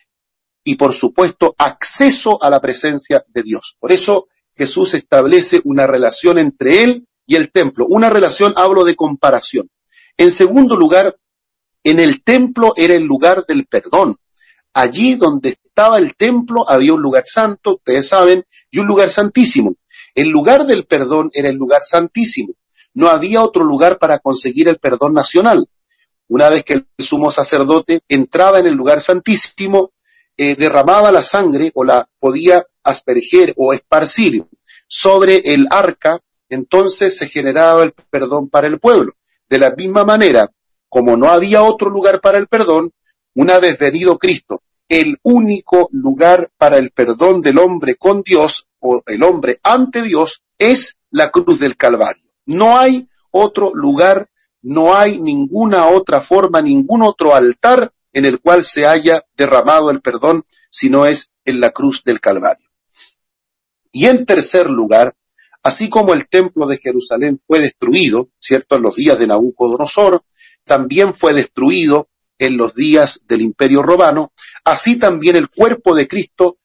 y 0.63 0.75
por 0.75 0.93
supuesto 0.93 1.55
acceso 1.57 2.41
a 2.41 2.49
la 2.49 2.59
presencia 2.59 3.23
de 3.27 3.43
Dios. 3.43 3.75
Por 3.79 3.91
eso 3.91 4.27
Jesús 4.55 4.93
establece 4.93 5.61
una 5.63 5.87
relación 5.87 6.37
entre 6.37 6.83
él 6.83 7.07
y 7.25 7.35
el 7.35 7.51
templo. 7.51 7.85
Una 7.87 8.09
relación, 8.09 8.53
hablo 8.55 8.83
de 8.83 8.95
comparación. 8.95 9.69
En 10.17 10.31
segundo 10.31 10.75
lugar, 10.75 11.15
en 11.83 11.99
el 11.99 12.23
templo 12.23 12.73
era 12.75 12.93
el 12.93 13.03
lugar 13.03 13.45
del 13.47 13.67
perdón. 13.67 14.17
Allí 14.73 15.15
donde 15.15 15.57
estaba 15.63 15.97
el 15.97 16.15
templo 16.15 16.69
había 16.69 16.93
un 16.93 17.01
lugar 17.01 17.23
santo, 17.25 17.75
ustedes 17.75 18.09
saben, 18.09 18.43
y 18.69 18.79
un 18.79 18.87
lugar 18.87 19.11
santísimo. 19.11 19.75
El 20.13 20.29
lugar 20.29 20.65
del 20.65 20.85
perdón 20.85 21.29
era 21.33 21.49
el 21.49 21.55
lugar 21.55 21.81
santísimo. 21.83 22.53
No 22.93 23.07
había 23.07 23.43
otro 23.43 23.63
lugar 23.63 23.97
para 23.97 24.19
conseguir 24.19 24.67
el 24.67 24.77
perdón 24.77 25.13
nacional. 25.13 25.67
Una 26.27 26.49
vez 26.49 26.63
que 26.63 26.73
el 26.73 26.87
sumo 26.97 27.31
sacerdote 27.31 28.01
entraba 28.07 28.59
en 28.59 28.67
el 28.67 28.75
lugar 28.75 29.01
santísimo, 29.01 29.91
eh, 30.37 30.55
derramaba 30.55 31.11
la 31.11 31.21
sangre 31.21 31.71
o 31.75 31.83
la 31.83 32.07
podía 32.19 32.63
asperger 32.83 33.53
o 33.57 33.73
esparcir 33.73 34.45
sobre 34.87 35.37
el 35.53 35.67
arca, 35.69 36.19
entonces 36.49 37.17
se 37.17 37.27
generaba 37.27 37.83
el 37.83 37.93
perdón 38.09 38.49
para 38.49 38.67
el 38.67 38.79
pueblo. 38.79 39.13
De 39.49 39.57
la 39.57 39.71
misma 39.71 40.03
manera, 40.05 40.49
como 40.87 41.17
no 41.17 41.29
había 41.29 41.63
otro 41.63 41.89
lugar 41.89 42.21
para 42.21 42.37
el 42.37 42.47
perdón, 42.47 42.91
una 43.35 43.59
vez 43.59 43.77
venido 43.77 44.17
Cristo, 44.17 44.61
el 44.87 45.17
único 45.23 45.89
lugar 45.91 46.51
para 46.57 46.77
el 46.77 46.91
perdón 46.91 47.41
del 47.41 47.59
hombre 47.59 47.95
con 47.95 48.23
Dios 48.23 48.65
o 48.79 49.01
el 49.05 49.23
hombre 49.23 49.59
ante 49.63 50.01
Dios 50.01 50.41
es 50.57 50.97
la 51.11 51.29
cruz 51.29 51.59
del 51.59 51.77
Calvario. 51.77 52.28
No 52.49 52.79
hay 52.79 53.07
otro 53.29 53.71
lugar, 53.75 54.27
no 54.63 54.97
hay 54.97 55.19
ninguna 55.19 55.85
otra 55.85 56.19
forma, 56.19 56.63
ningún 56.63 57.03
otro 57.03 57.35
altar 57.35 57.93
en 58.11 58.25
el 58.25 58.39
cual 58.39 58.65
se 58.65 58.87
haya 58.87 59.23
derramado 59.37 59.91
el 59.91 60.01
perdón, 60.01 60.43
sino 60.71 61.05
es 61.05 61.31
en 61.45 61.59
la 61.59 61.69
cruz 61.69 62.03
del 62.03 62.19
Calvario. 62.19 62.67
Y 63.91 64.07
en 64.07 64.25
tercer 64.25 64.67
lugar, 64.67 65.15
así 65.61 65.91
como 65.91 66.11
el 66.15 66.27
templo 66.27 66.65
de 66.65 66.79
Jerusalén 66.79 67.39
fue 67.45 67.59
destruido, 67.59 68.29
¿cierto?, 68.39 68.77
en 68.77 68.81
los 68.81 68.95
días 68.95 69.19
de 69.19 69.27
Nabucodonosor, 69.27 70.23
también 70.65 71.13
fue 71.13 71.35
destruido 71.35 72.09
en 72.39 72.57
los 72.57 72.73
días 72.73 73.21
del 73.27 73.41
Imperio 73.41 73.83
Romano, 73.83 74.33
así 74.63 74.97
también 74.97 75.35
el 75.35 75.49
cuerpo 75.49 75.93
de 75.93 76.07
Cristo 76.07 76.57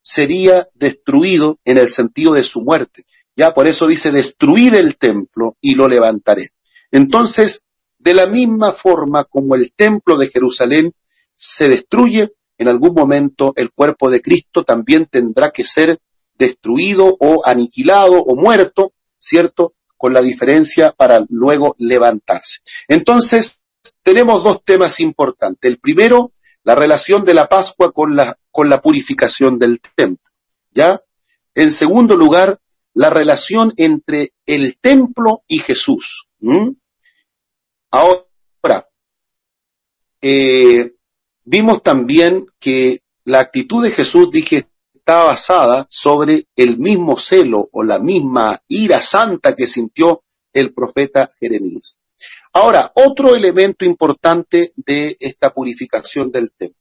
sería 0.00 0.68
destruido 0.72 1.58
en 1.64 1.78
el 1.78 1.88
sentido 1.88 2.34
de 2.34 2.44
su 2.44 2.62
muerte. 2.62 3.04
Ya 3.36 3.52
por 3.52 3.68
eso 3.68 3.86
dice, 3.86 4.10
destruid 4.10 4.74
el 4.74 4.96
templo 4.96 5.56
y 5.60 5.74
lo 5.74 5.86
levantaré. 5.86 6.50
Entonces, 6.90 7.62
de 7.98 8.14
la 8.14 8.26
misma 8.26 8.72
forma 8.72 9.24
como 9.24 9.54
el 9.54 9.72
templo 9.74 10.16
de 10.16 10.28
Jerusalén 10.28 10.92
se 11.36 11.68
destruye, 11.68 12.32
en 12.56 12.68
algún 12.68 12.94
momento 12.94 13.52
el 13.56 13.70
cuerpo 13.72 14.10
de 14.10 14.22
Cristo 14.22 14.64
también 14.64 15.06
tendrá 15.06 15.50
que 15.50 15.64
ser 15.64 15.98
destruido 16.38 17.16
o 17.20 17.42
aniquilado 17.44 18.22
o 18.22 18.36
muerto, 18.36 18.92
¿cierto? 19.18 19.74
Con 19.96 20.14
la 20.14 20.22
diferencia 20.22 20.92
para 20.92 21.24
luego 21.28 21.74
levantarse. 21.78 22.60
Entonces, 22.88 23.60
tenemos 24.02 24.42
dos 24.42 24.62
temas 24.64 25.00
importantes. 25.00 25.70
El 25.70 25.78
primero, 25.78 26.32
la 26.64 26.74
relación 26.74 27.24
de 27.24 27.34
la 27.34 27.48
Pascua 27.48 27.92
con 27.92 28.16
la, 28.16 28.38
con 28.50 28.70
la 28.70 28.80
purificación 28.80 29.58
del 29.58 29.80
templo. 29.94 30.30
¿Ya? 30.72 31.00
En 31.54 31.70
segundo 31.70 32.16
lugar, 32.16 32.60
la 32.96 33.10
relación 33.10 33.74
entre 33.76 34.32
el 34.46 34.78
templo 34.80 35.42
y 35.46 35.58
Jesús. 35.58 36.28
Ahora, 37.90 38.88
eh, 40.22 40.94
vimos 41.44 41.82
también 41.82 42.46
que 42.58 43.02
la 43.24 43.40
actitud 43.40 43.82
de 43.82 43.90
Jesús, 43.90 44.30
dije, 44.30 44.66
está 44.94 45.24
basada 45.24 45.86
sobre 45.90 46.46
el 46.56 46.78
mismo 46.78 47.18
celo 47.18 47.68
o 47.70 47.84
la 47.84 47.98
misma 47.98 48.62
ira 48.66 49.02
santa 49.02 49.54
que 49.54 49.66
sintió 49.66 50.22
el 50.54 50.72
profeta 50.72 51.30
Jeremías. 51.38 51.98
Ahora, 52.54 52.92
otro 52.94 53.34
elemento 53.34 53.84
importante 53.84 54.72
de 54.74 55.18
esta 55.20 55.52
purificación 55.52 56.30
del 56.30 56.50
templo. 56.56 56.80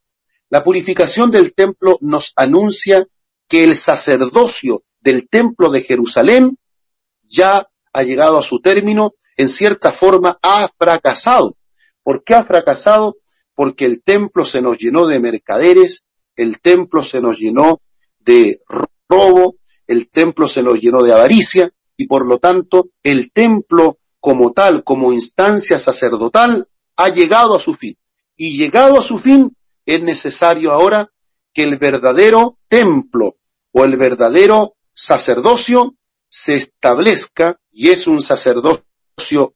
La 0.49 0.63
purificación 0.63 1.29
del 1.29 1.53
templo 1.53 1.97
nos 1.99 2.31
anuncia 2.37 3.05
que 3.49 3.65
el 3.65 3.75
sacerdocio 3.75 4.83
del 5.05 5.29
templo 5.29 5.69
de 5.69 5.83
Jerusalén 5.83 6.57
ya 7.23 7.67
ha 7.93 8.03
llegado 8.03 8.39
a 8.39 8.41
su 8.41 8.59
término, 8.59 9.13
en 9.37 9.49
cierta 9.49 9.93
forma 9.93 10.39
ha 10.41 10.67
fracasado. 10.77 11.55
¿Por 12.03 12.23
qué 12.23 12.33
ha 12.33 12.43
fracasado? 12.43 13.17
Porque 13.53 13.85
el 13.85 14.03
templo 14.03 14.43
se 14.45 14.61
nos 14.63 14.79
llenó 14.79 15.05
de 15.05 15.19
mercaderes, 15.19 16.03
el 16.35 16.59
templo 16.59 17.03
se 17.03 17.21
nos 17.21 17.37
llenó 17.37 17.81
de 18.19 18.61
robo, 19.07 19.57
el 19.87 20.09
templo 20.09 20.49
se 20.49 20.63
nos 20.63 20.81
llenó 20.81 21.03
de 21.03 21.13
avaricia 21.13 21.71
y 21.95 22.07
por 22.07 22.25
lo 22.25 22.39
tanto 22.39 22.89
el 23.03 23.31
templo 23.31 23.99
como 24.19 24.53
tal, 24.53 24.83
como 24.83 25.13
instancia 25.13 25.77
sacerdotal, 25.77 26.67
ha 26.95 27.09
llegado 27.09 27.55
a 27.55 27.59
su 27.59 27.75
fin. 27.75 27.95
Y 28.35 28.57
llegado 28.57 28.97
a 28.97 29.03
su 29.03 29.19
fin, 29.19 29.55
es 29.85 30.01
necesario 30.01 30.71
ahora 30.71 31.11
que 31.53 31.61
el 31.61 31.77
verdadero 31.77 32.57
templo 32.67 33.35
o 33.71 33.85
el 33.85 33.97
verdadero 33.97 34.74
sacerdocio 34.95 35.95
se 36.29 36.55
establezca 36.55 37.59
y 37.71 37.89
es 37.89 38.07
un 38.07 38.21
sacerdocio 38.21 39.53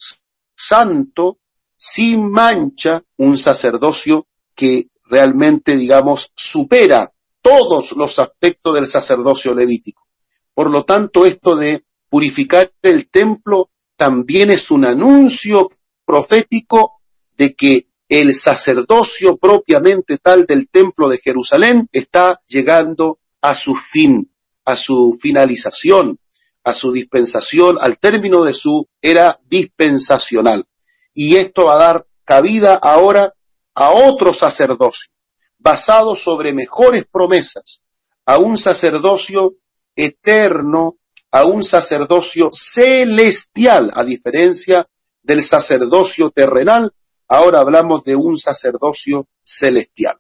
santo, 0.56 1.40
sin 1.78 2.30
mancha, 2.30 3.02
un 3.18 3.38
sacerdocio 3.38 4.28
que 4.54 4.88
realmente, 5.06 5.78
digamos, 5.78 6.32
supera 6.36 7.12
todos 7.42 7.94
los 7.94 8.20
aspectos 8.20 8.76
del 8.76 8.88
sacerdocio 8.88 9.56
levítico. 9.56 10.06
Por 10.54 10.70
lo 10.70 10.84
tanto, 10.84 11.26
esto 11.26 11.56
de 11.56 11.86
purificar 12.10 12.72
el 12.82 13.10
templo 13.10 13.70
también 13.96 14.52
es 14.52 14.70
un 14.72 14.86
anuncio 14.86 15.70
profético 16.06 17.02
de 17.38 17.56
que 17.56 17.88
el 18.10 18.34
sacerdocio 18.34 19.38
propiamente 19.38 20.18
tal 20.18 20.46
del 20.46 20.68
templo 20.68 21.08
de 21.08 21.20
Jerusalén 21.20 21.88
está 21.92 22.42
llegando 22.48 23.20
a 23.42 23.56
su 23.56 23.76
fin, 23.76 24.30
a 24.72 24.76
su 24.76 25.18
finalización, 25.22 26.20
a 26.64 26.74
su 26.74 26.92
dispensación, 26.92 27.78
al 27.80 27.98
término 28.00 28.44
de 28.44 28.54
su 28.54 28.88
era 29.02 29.40
dispensacional. 29.46 30.66
Y 31.14 31.36
esto 31.36 31.66
va 31.66 31.76
a 31.76 31.80
dar 31.80 32.06
cabida 32.26 32.76
ahora 32.76 33.34
a 33.74 33.92
otro 33.92 34.34
sacerdocio, 34.34 35.12
basado 35.58 36.16
sobre 36.16 36.54
mejores 36.54 37.06
promesas, 37.12 37.82
a 38.26 38.38
un 38.38 38.58
sacerdocio 38.58 39.54
eterno 39.96 41.00
a 41.32 41.46
un 41.46 41.64
sacerdocio 41.64 42.50
celestial, 42.54 43.92
a 43.94 44.04
diferencia 44.04 44.88
del 45.22 45.44
sacerdocio 45.44 46.32
terrenal, 46.32 46.92
ahora 47.28 47.60
hablamos 47.60 48.04
de 48.04 48.16
un 48.16 48.40
sacerdocio 48.40 49.28
celestial. 49.44 50.18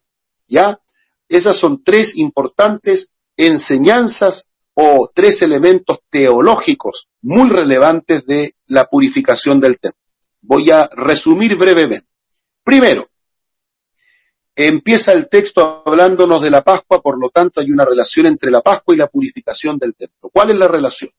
¿Ya? 0.47 0.79
Esas 1.27 1.57
son 1.57 1.83
tres 1.83 2.15
importantes 2.15 3.09
enseñanzas 3.39 4.47
o 4.73 5.09
tres 5.15 5.41
elementos 5.41 5.99
teológicos 6.09 7.07
muy 7.21 7.49
relevantes 7.49 8.25
de 8.25 8.55
la 8.67 8.85
purificación 8.85 9.61
del 9.61 9.79
templo. 9.79 9.99
Voy 10.41 10.69
a 10.71 10.89
resumir 10.91 11.55
brevemente. 11.55 12.07
Primero, 12.63 13.07
empieza 14.53 15.13
el 15.13 15.29
texto 15.29 15.83
hablándonos 15.85 16.41
de 16.41 16.51
la 16.51 16.63
Pascua, 16.63 17.01
por 17.01 17.17
lo 17.17 17.29
tanto 17.29 17.61
hay 17.61 17.71
una 17.71 17.85
relación 17.85 18.25
entre 18.25 18.51
la 18.51 18.61
Pascua 18.61 18.93
y 18.93 18.97
la 18.97 19.07
purificación 19.07 19.77
del 19.77 19.95
templo. 19.95 20.29
¿Cuál 20.33 20.49
es 20.49 20.57
la 20.57 20.67
relación? 20.67 21.11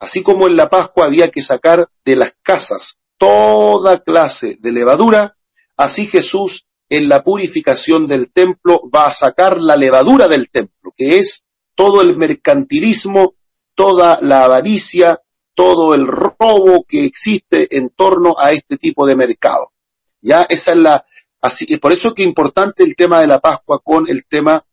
Así 0.00 0.24
como 0.24 0.48
en 0.48 0.56
la 0.56 0.68
Pascua 0.68 1.06
había 1.06 1.30
que 1.30 1.42
sacar 1.42 1.88
de 2.04 2.16
las 2.16 2.34
casas 2.42 2.96
toda 3.18 4.00
clase 4.00 4.56
de 4.58 4.72
levadura, 4.72 5.36
así 5.76 6.08
Jesús 6.08 6.66
en 6.88 7.08
la 7.08 7.22
purificación 7.22 8.08
del 8.08 8.32
templo 8.32 8.82
va 8.92 9.06
a 9.06 9.12
sacar 9.12 9.60
la 9.60 9.76
levadura 9.76 10.26
del 10.26 10.50
templo, 10.50 10.92
que 10.96 11.18
es 11.18 11.44
todo 11.74 12.02
el 12.02 12.16
mercantilismo, 12.16 13.34
toda 13.74 14.18
la 14.20 14.44
avaricia, 14.44 15.20
todo 15.54 15.94
el 15.94 16.06
robo 16.06 16.84
que 16.86 17.04
existe 17.04 17.76
en 17.76 17.90
torno 17.90 18.36
a 18.38 18.52
este 18.52 18.78
tipo 18.78 19.06
de 19.06 19.16
mercado. 19.16 19.72
Ya 20.20 20.42
esa 20.42 20.72
es 20.72 20.76
la, 20.76 21.04
Así 21.42 21.66
que 21.66 21.78
por 21.78 21.92
eso 21.92 22.08
es 22.08 22.14
que 22.14 22.22
importante 22.22 22.84
el 22.84 22.94
tema 22.94 23.20
de 23.20 23.26
la 23.26 23.40
Pascua 23.40 23.80
con 23.82 24.08
el 24.08 24.24
tema 24.26 24.64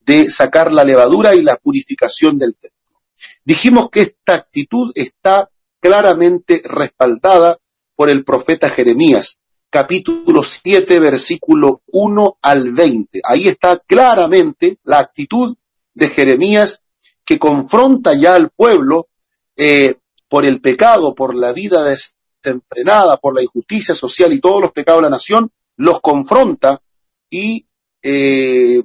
de 0.00 0.30
sacar 0.30 0.72
la 0.72 0.84
levadura 0.84 1.34
y 1.34 1.42
la 1.42 1.56
purificación 1.56 2.38
del 2.38 2.54
templo. 2.54 3.00
Dijimos 3.44 3.90
que 3.90 4.02
esta 4.02 4.34
actitud 4.34 4.92
está 4.94 5.50
claramente 5.80 6.62
respaldada 6.64 7.58
por 7.96 8.08
el 8.08 8.24
profeta 8.24 8.70
Jeremías, 8.70 9.38
capítulo 9.68 10.44
7, 10.44 11.00
versículo 11.00 11.82
1 11.86 12.38
al 12.40 12.70
20. 12.72 13.20
Ahí 13.24 13.48
está 13.48 13.78
claramente 13.78 14.78
la 14.84 15.00
actitud 15.00 15.56
de 15.94 16.08
Jeremías 16.08 16.82
que 17.24 17.38
confronta 17.38 18.14
ya 18.14 18.34
al 18.34 18.50
pueblo 18.50 19.08
eh, 19.56 19.96
por 20.28 20.44
el 20.44 20.60
pecado, 20.60 21.14
por 21.14 21.34
la 21.34 21.52
vida 21.52 21.84
desenfrenada, 21.84 23.18
por 23.18 23.34
la 23.34 23.42
injusticia 23.42 23.94
social 23.94 24.32
y 24.32 24.40
todos 24.40 24.60
los 24.60 24.72
pecados 24.72 25.00
de 25.00 25.06
la 25.06 25.16
nación, 25.16 25.50
los 25.76 26.00
confronta 26.00 26.80
y 27.30 27.66
eh, 28.02 28.82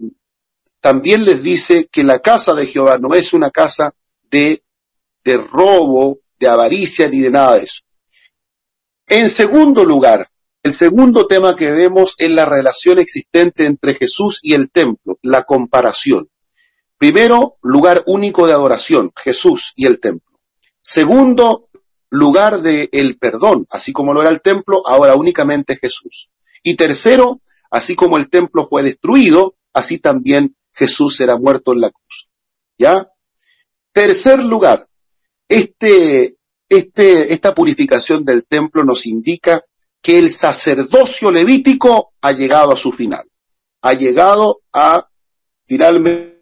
también 0.79 1.25
les 1.25 1.41
dice 1.41 1.87
que 1.91 2.03
la 2.03 2.19
casa 2.19 2.53
de 2.53 2.67
Jehová 2.67 2.97
no 2.97 3.13
es 3.13 3.33
una 3.33 3.49
casa 3.49 3.93
de, 4.29 4.63
de 5.23 5.37
robo, 5.37 6.19
de 6.39 6.47
avaricia 6.47 7.07
ni 7.07 7.19
de 7.19 7.31
nada 7.31 7.55
de 7.55 7.63
eso. 7.63 7.81
En 9.07 9.31
segundo 9.31 9.83
lugar, 9.85 10.29
el 10.63 10.75
segundo 10.75 11.27
tema 11.27 11.55
que 11.55 11.71
vemos 11.71 12.15
es 12.17 12.29
la 12.29 12.45
relación 12.45 12.99
existente 12.99 13.65
entre 13.65 13.95
Jesús 13.95 14.39
y 14.43 14.53
el 14.53 14.69
templo, 14.69 15.17
la 15.21 15.43
comparación. 15.43 16.27
Primero, 16.97 17.57
lugar 17.61 18.03
único 18.07 18.47
de 18.47 18.53
adoración, 18.53 19.11
Jesús 19.15 19.73
y 19.75 19.85
el 19.85 19.99
templo. 19.99 20.39
Segundo, 20.81 21.69
lugar 22.09 22.61
de 22.61 22.89
el 22.91 23.17
perdón, 23.17 23.67
así 23.69 23.93
como 23.93 24.13
lo 24.13 24.21
era 24.21 24.31
el 24.31 24.41
templo, 24.41 24.81
ahora 24.85 25.15
únicamente 25.15 25.75
Jesús. 25.75 26.29
Y 26.63 26.75
tercero, 26.75 27.41
así 27.69 27.95
como 27.95 28.17
el 28.17 28.29
templo 28.29 28.67
fue 28.67 28.83
destruido, 28.83 29.55
así 29.73 29.99
también 29.99 30.55
Jesús 30.73 31.17
será 31.17 31.37
muerto 31.37 31.73
en 31.73 31.81
la 31.81 31.91
cruz. 31.91 32.29
¿Ya? 32.77 33.07
Tercer 33.91 34.43
lugar, 34.43 34.87
este, 35.47 36.37
este, 36.69 37.33
esta 37.33 37.53
purificación 37.53 38.23
del 38.25 38.45
templo 38.45 38.83
nos 38.83 39.05
indica 39.05 39.63
que 40.01 40.19
el 40.19 40.31
sacerdocio 40.31 41.31
levítico 41.31 42.13
ha 42.21 42.31
llegado 42.31 42.71
a 42.71 42.77
su 42.77 42.91
final. 42.91 43.27
Ha 43.81 43.93
llegado 43.93 44.61
a 44.71 45.07
finalmente 45.65 46.36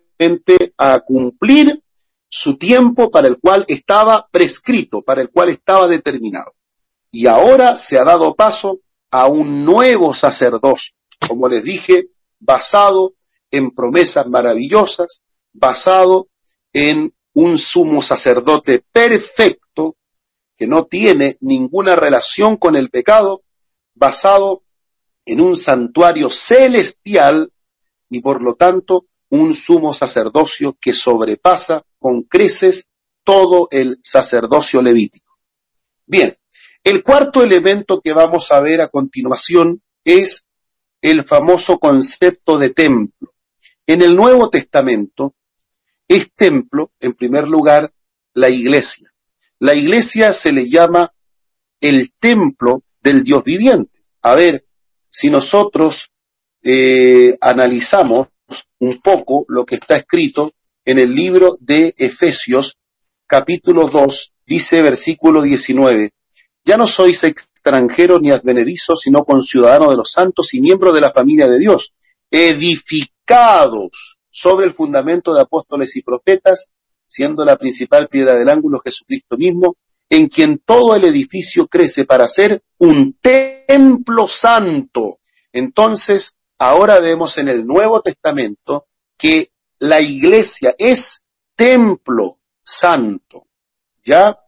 a 0.77 0.99
cumplir 0.99 1.81
su 2.29 2.57
tiempo 2.57 3.09
para 3.09 3.27
el 3.27 3.39
cual 3.39 3.65
estaba 3.67 4.27
prescrito, 4.29 5.01
para 5.01 5.21
el 5.21 5.29
cual 5.29 5.49
estaba 5.49 5.87
determinado. 5.87 6.53
Y 7.11 7.27
ahora 7.27 7.77
se 7.77 7.97
ha 7.97 8.03
dado 8.03 8.35
paso 8.35 8.79
a 9.11 9.27
un 9.27 9.63
nuevo 9.63 10.13
sacerdocio, 10.13 10.93
como 11.27 11.47
les 11.47 11.63
dije, 11.63 12.07
basado 12.39 13.13
en 13.51 13.71
promesas 13.71 14.27
maravillosas, 14.27 15.21
basado 15.53 16.27
en 16.73 17.13
un 17.33 17.57
sumo 17.57 18.01
sacerdote 18.01 18.83
perfecto 18.91 19.95
que 20.57 20.67
no 20.67 20.85
tiene 20.85 21.37
ninguna 21.41 21.95
relación 21.95 22.57
con 22.57 22.75
el 22.75 22.89
pecado, 22.89 23.43
basado 23.93 24.63
en 25.25 25.41
un 25.41 25.57
santuario 25.57 26.29
celestial 26.29 27.51
y 28.09 28.21
por 28.21 28.41
lo 28.41 28.55
tanto 28.55 29.05
un 29.29 29.53
sumo 29.53 29.93
sacerdocio 29.93 30.77
que 30.79 30.93
sobrepasa 30.93 31.83
con 31.97 32.23
creces 32.23 32.87
todo 33.23 33.67
el 33.71 33.99
sacerdocio 34.03 34.81
levítico. 34.81 35.37
Bien, 36.05 36.37
el 36.83 37.01
cuarto 37.01 37.41
elemento 37.41 37.99
que 38.01 38.13
vamos 38.13 38.51
a 38.51 38.61
ver 38.61 38.81
a 38.81 38.89
continuación 38.89 39.81
es 40.03 40.45
el 41.01 41.23
famoso 41.23 41.79
concepto 41.79 42.57
de 42.57 42.69
templo. 42.69 43.33
En 43.87 44.01
el 44.01 44.15
Nuevo 44.15 44.49
Testamento 44.49 45.35
es 46.07 46.31
templo, 46.33 46.91
en 46.99 47.13
primer 47.13 47.47
lugar, 47.47 47.91
la 48.33 48.49
iglesia. 48.49 49.11
La 49.59 49.73
iglesia 49.73 50.33
se 50.33 50.51
le 50.51 50.69
llama 50.69 51.11
el 51.79 52.13
templo 52.19 52.83
del 53.01 53.23
Dios 53.23 53.43
viviente. 53.43 54.03
A 54.21 54.35
ver, 54.35 54.65
si 55.09 55.29
nosotros 55.29 56.11
eh, 56.61 57.37
analizamos 57.41 58.27
un 58.87 59.01
poco 59.01 59.45
lo 59.47 59.65
que 59.65 59.75
está 59.75 59.97
escrito 59.97 60.53
en 60.83 60.99
el 60.99 61.13
libro 61.13 61.57
de 61.59 61.93
Efesios, 61.97 62.77
capítulo 63.27 63.87
2, 63.87 64.33
dice 64.45 64.81
versículo 64.81 65.41
19, 65.41 66.11
ya 66.63 66.77
no 66.77 66.87
sois 66.87 67.23
extranjeros 67.23 68.21
ni 68.21 68.31
advenedizos, 68.31 69.01
sino 69.01 69.25
conciudadanos 69.25 69.89
de 69.89 69.97
los 69.97 70.11
santos 70.11 70.53
y 70.53 70.61
miembros 70.61 70.93
de 70.93 71.01
la 71.01 71.11
familia 71.11 71.47
de 71.47 71.59
Dios, 71.59 71.93
edificados 72.29 74.17
sobre 74.29 74.67
el 74.67 74.73
fundamento 74.73 75.33
de 75.33 75.41
apóstoles 75.41 75.95
y 75.95 76.03
profetas, 76.03 76.65
siendo 77.07 77.45
la 77.45 77.55
principal 77.55 78.07
piedra 78.07 78.35
del 78.35 78.49
ángulo 78.49 78.79
Jesucristo 78.79 79.37
mismo, 79.37 79.77
en 80.09 80.27
quien 80.27 80.59
todo 80.59 80.95
el 80.95 81.05
edificio 81.05 81.67
crece 81.67 82.05
para 82.05 82.27
ser 82.27 82.61
un 82.77 83.17
templo 83.21 84.27
santo. 84.27 85.19
Entonces, 85.51 86.35
ahora 86.57 86.99
vemos 86.99 87.37
en 87.37 87.49
el 87.49 87.65
Nuevo 87.65 88.01
Testamento 88.01 88.87
que 89.17 89.51
la 89.79 89.99
iglesia 89.99 90.75
es 90.77 91.21
templo 91.55 92.39
santo, 92.63 93.47
¿ya? 94.03 94.39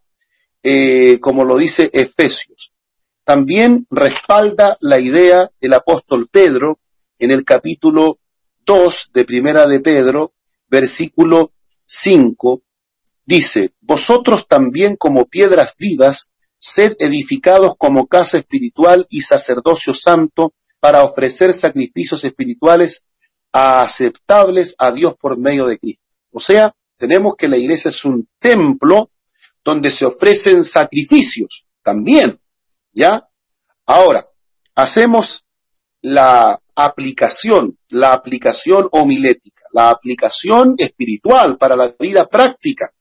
Eh, 0.64 1.20
como 1.20 1.46
lo 1.46 1.58
dice 1.58 1.90
Efesios. 1.94 2.74
También 3.24 3.86
respalda 3.90 4.78
la 4.82 5.00
idea 5.00 5.52
el 5.60 5.74
apóstol 5.74 6.28
Pedro 6.32 6.80
en 7.20 7.32
el 7.32 7.44
capítulo 7.44 8.20
2 8.66 9.12
de 9.14 9.26
Primera 9.26 9.68
de 9.68 9.80
Pedro, 9.80 10.34
versículo 10.68 11.52
5, 11.86 12.62
dice, 13.26 13.72
Vosotros 13.82 14.48
también 14.48 14.96
como 14.96 15.26
piedras 15.26 15.76
vivas, 15.78 16.30
sed 16.58 16.96
edificados 17.00 17.76
como 17.78 18.08
casa 18.08 18.38
espiritual 18.38 19.06
y 19.10 19.22
sacerdocio 19.22 19.94
santo 19.94 20.54
para 20.80 21.04
ofrecer 21.04 21.54
sacrificios 21.54 22.24
espirituales 22.24 23.04
aceptables 23.52 24.76
a 24.78 24.92
Dios 24.92 25.16
por 25.20 25.38
medio 25.38 25.66
de 25.66 25.80
Cristo. 25.80 26.04
O 26.32 26.40
sea, 26.40 26.74
tenemos 26.98 27.36
que 27.38 27.48
la 27.48 27.58
iglesia 27.58 27.90
es 27.90 28.06
un 28.06 28.28
templo 28.40 29.12
donde 29.64 29.92
se 29.92 30.06
ofrecen 30.06 30.64
sacrificios 30.64 31.66
también, 31.84 32.40
¿ya? 32.94 33.28
Ahora, 33.86 34.28
hacemos 34.76 35.44
la 36.02 36.60
aplicación, 36.76 37.78
la 37.90 38.14
aplicación 38.14 38.88
homilética, 38.92 39.64
la 39.74 39.90
aplicación 39.90 40.76
espiritual 40.78 41.58
para 41.58 41.76
la 41.76 41.94
vida 42.00 42.28
práctica. 42.28 42.92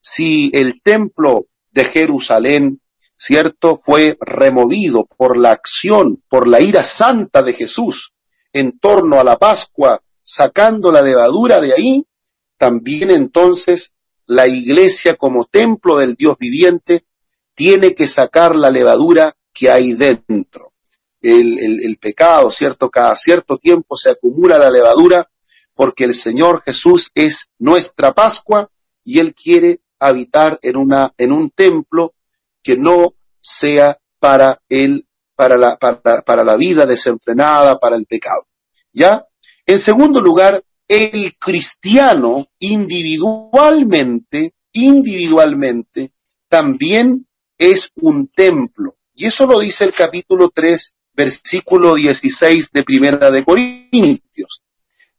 Si 0.00 0.50
el 0.52 0.80
templo 0.82 1.46
de 1.70 1.84
Jerusalén 1.86 2.80
¿cierto? 3.24 3.80
Fue 3.84 4.18
removido 4.20 5.06
por 5.16 5.38
la 5.38 5.52
acción, 5.52 6.22
por 6.28 6.46
la 6.46 6.60
ira 6.60 6.84
santa 6.84 7.42
de 7.42 7.54
Jesús 7.54 8.12
en 8.52 8.78
torno 8.78 9.18
a 9.18 9.24
la 9.24 9.38
Pascua, 9.38 10.00
sacando 10.22 10.92
la 10.92 11.00
levadura 11.00 11.60
de 11.60 11.72
ahí, 11.72 12.06
también 12.58 13.10
entonces 13.10 13.92
la 14.26 14.46
iglesia 14.46 15.16
como 15.16 15.46
templo 15.46 15.98
del 15.98 16.14
Dios 16.14 16.36
viviente 16.38 17.04
tiene 17.54 17.94
que 17.94 18.08
sacar 18.08 18.54
la 18.54 18.70
levadura 18.70 19.34
que 19.52 19.70
hay 19.70 19.94
dentro. 19.94 20.72
El, 21.22 21.96
pecado, 21.98 22.50
¿cierto? 22.50 22.90
Cada 22.90 23.16
cierto 23.16 23.56
tiempo 23.56 23.96
se 23.96 24.10
acumula 24.10 24.58
la 24.58 24.70
levadura 24.70 25.30
porque 25.74 26.04
el 26.04 26.14
Señor 26.14 26.62
Jesús 26.62 27.10
es 27.14 27.46
nuestra 27.58 28.12
Pascua 28.12 28.68
y 29.02 29.18
Él 29.18 29.34
quiere 29.34 29.80
habitar 29.98 30.58
en, 30.60 30.76
una, 30.76 31.14
en 31.16 31.32
un 31.32 31.48
templo 31.50 32.12
que 32.64 32.76
no 32.76 33.14
sea 33.40 33.98
para 34.18 34.60
él, 34.68 35.06
para 35.36 35.56
la, 35.56 35.76
para, 35.76 36.22
para 36.22 36.42
la 36.42 36.56
vida 36.56 36.86
desenfrenada, 36.86 37.78
para 37.78 37.96
el 37.96 38.06
pecado. 38.06 38.46
¿Ya? 38.92 39.24
En 39.66 39.80
segundo 39.80 40.20
lugar, 40.20 40.62
el 40.88 41.34
cristiano 41.38 42.46
individualmente, 42.58 44.54
individualmente, 44.72 46.12
también 46.48 47.26
es 47.58 47.88
un 47.96 48.28
templo. 48.28 48.94
Y 49.14 49.26
eso 49.26 49.46
lo 49.46 49.60
dice 49.60 49.84
el 49.84 49.92
capítulo 49.92 50.50
3, 50.52 50.94
versículo 51.14 51.94
16 51.94 52.70
de 52.72 52.82
Primera 52.82 53.30
de 53.30 53.44
Corintios. 53.44 54.62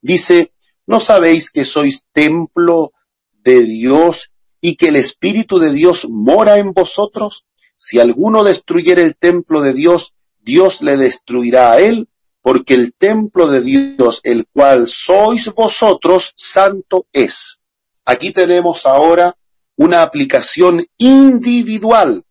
Dice, 0.01 0.51
¿no 0.85 0.99
sabéis 0.99 1.49
que 1.49 1.65
sois 1.65 2.03
templo 2.11 2.91
de 3.31 3.63
Dios 3.63 4.29
y 4.67 4.77
que 4.77 4.87
el 4.87 4.95
Espíritu 4.95 5.59
de 5.59 5.71
Dios 5.71 6.07
mora 6.09 6.57
en 6.57 6.73
vosotros? 6.73 7.45
Si 7.75 7.99
alguno 7.99 8.43
destruyere 8.43 9.03
el 9.03 9.15
templo 9.15 9.61
de 9.61 9.73
Dios, 9.73 10.15
Dios 10.39 10.81
le 10.81 10.97
destruirá 10.97 11.73
a 11.73 11.79
él, 11.79 12.07
porque 12.41 12.73
el 12.73 12.95
templo 12.97 13.45
de 13.45 13.61
Dios, 13.61 14.21
el 14.23 14.47
cual 14.51 14.87
sois 14.87 15.53
vosotros, 15.53 16.33
santo 16.35 17.05
es. 17.13 17.59
Aquí 18.05 18.33
tenemos 18.33 18.87
ahora 18.87 19.37
una 19.75 20.01
aplicación 20.01 20.83
individual. 20.97 22.23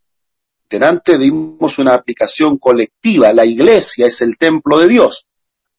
Delante 0.69 1.17
vimos 1.17 1.79
una 1.79 1.95
aplicación 1.95 2.59
colectiva. 2.59 3.33
La 3.33 3.45
iglesia 3.45 4.09
es 4.09 4.21
el 4.23 4.37
templo 4.37 4.81
de 4.81 4.89
Dios. 4.89 5.25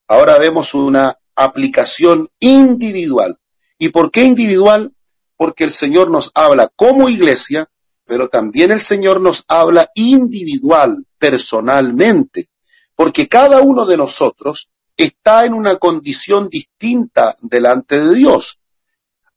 Ahora 0.08 0.40
vemos 0.40 0.74
una 0.74 1.18
aplicación 1.36 2.30
individual. 2.40 3.38
¿Y 3.78 3.90
por 3.90 4.10
qué 4.10 4.24
individual? 4.24 4.95
Porque 5.38 5.64
el 5.66 5.72
Señor 5.72 6.10
nos 6.10 6.32
habla 6.34 6.70
como 6.76 7.10
iglesia, 7.10 7.70
pero 8.06 8.30
también 8.30 8.72
el 8.72 8.80
Señor 8.80 9.20
nos 9.20 9.44
habla 9.48 9.90
individual, 9.96 11.06
personalmente, 11.18 12.50
porque 12.96 13.28
cada 13.28 13.62
uno 13.62 13.86
de 13.86 13.98
nosotros 13.98 14.70
está 14.96 15.46
en 15.46 15.54
una 15.54 15.78
condición 15.78 16.50
distinta 16.50 17.36
delante 17.42 18.00
de 18.00 18.16
Dios, 18.16 18.60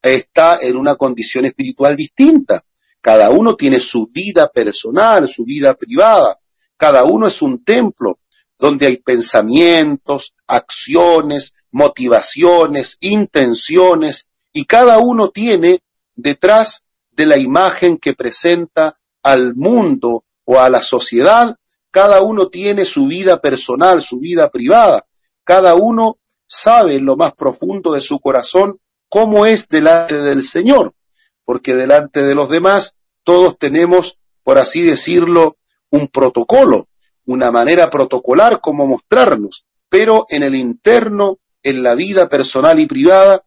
está 0.02 0.58
en 0.60 0.76
una 0.76 0.96
condición 0.96 1.46
espiritual 1.46 1.96
distinta. 1.96 2.62
Cada 3.00 3.30
uno 3.30 3.56
tiene 3.56 3.80
su 3.80 4.06
vida 4.06 4.48
personal, 4.48 5.28
su 5.28 5.44
vida 5.44 5.74
privada. 5.74 6.38
Cada 6.76 7.04
uno 7.04 7.26
es 7.26 7.40
un 7.42 7.64
templo 7.64 8.18
donde 8.58 8.86
hay 8.86 8.96
pensamientos, 8.98 10.34
acciones, 10.46 11.54
motivaciones, 11.70 12.96
intenciones, 13.00 14.28
y 14.52 14.64
cada 14.64 14.98
uno 14.98 15.30
tiene 15.30 15.80
detrás 16.18 16.84
de 17.12 17.26
la 17.26 17.38
imagen 17.38 17.96
que 17.96 18.12
presenta 18.12 18.98
al 19.22 19.54
mundo 19.54 20.24
o 20.44 20.58
a 20.58 20.68
la 20.68 20.82
sociedad, 20.82 21.56
cada 21.90 22.22
uno 22.22 22.48
tiene 22.48 22.84
su 22.84 23.06
vida 23.06 23.40
personal, 23.40 24.02
su 24.02 24.18
vida 24.18 24.50
privada, 24.50 25.06
cada 25.44 25.74
uno 25.76 26.18
sabe 26.46 26.96
en 26.96 27.06
lo 27.06 27.16
más 27.16 27.34
profundo 27.34 27.92
de 27.92 28.00
su 28.00 28.18
corazón 28.18 28.78
cómo 29.08 29.46
es 29.46 29.68
delante 29.68 30.16
del 30.16 30.42
Señor, 30.42 30.92
porque 31.44 31.74
delante 31.74 32.22
de 32.22 32.34
los 32.34 32.50
demás 32.50 32.96
todos 33.22 33.56
tenemos, 33.58 34.18
por 34.42 34.58
así 34.58 34.82
decirlo, 34.82 35.56
un 35.90 36.08
protocolo, 36.08 36.88
una 37.26 37.50
manera 37.50 37.90
protocolar 37.90 38.60
como 38.60 38.86
mostrarnos, 38.86 39.64
pero 39.88 40.26
en 40.28 40.42
el 40.42 40.54
interno, 40.54 41.38
en 41.62 41.82
la 41.82 41.94
vida 41.94 42.28
personal 42.28 42.80
y 42.80 42.86
privada, 42.86 43.44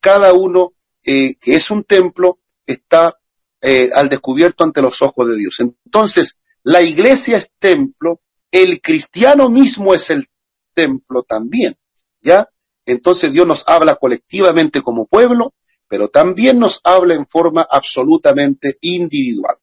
cada 0.00 0.32
uno 0.32 0.73
eh, 1.04 1.36
que 1.36 1.54
es 1.54 1.70
un 1.70 1.84
templo, 1.84 2.38
está 2.66 3.18
eh, 3.60 3.90
al 3.94 4.08
descubierto 4.08 4.64
ante 4.64 4.82
los 4.82 5.00
ojos 5.02 5.28
de 5.28 5.36
Dios. 5.36 5.60
Entonces, 5.60 6.38
la 6.62 6.82
iglesia 6.82 7.36
es 7.36 7.50
templo, 7.58 8.20
el 8.50 8.80
cristiano 8.80 9.50
mismo 9.50 9.94
es 9.94 10.10
el 10.10 10.28
templo 10.72 11.22
también, 11.22 11.76
¿ya? 12.22 12.48
Entonces 12.86 13.32
Dios 13.32 13.46
nos 13.46 13.64
habla 13.66 13.96
colectivamente 13.96 14.82
como 14.82 15.06
pueblo, 15.06 15.54
pero 15.88 16.08
también 16.08 16.58
nos 16.58 16.80
habla 16.84 17.14
en 17.14 17.26
forma 17.26 17.66
absolutamente 17.68 18.78
individual. 18.80 19.56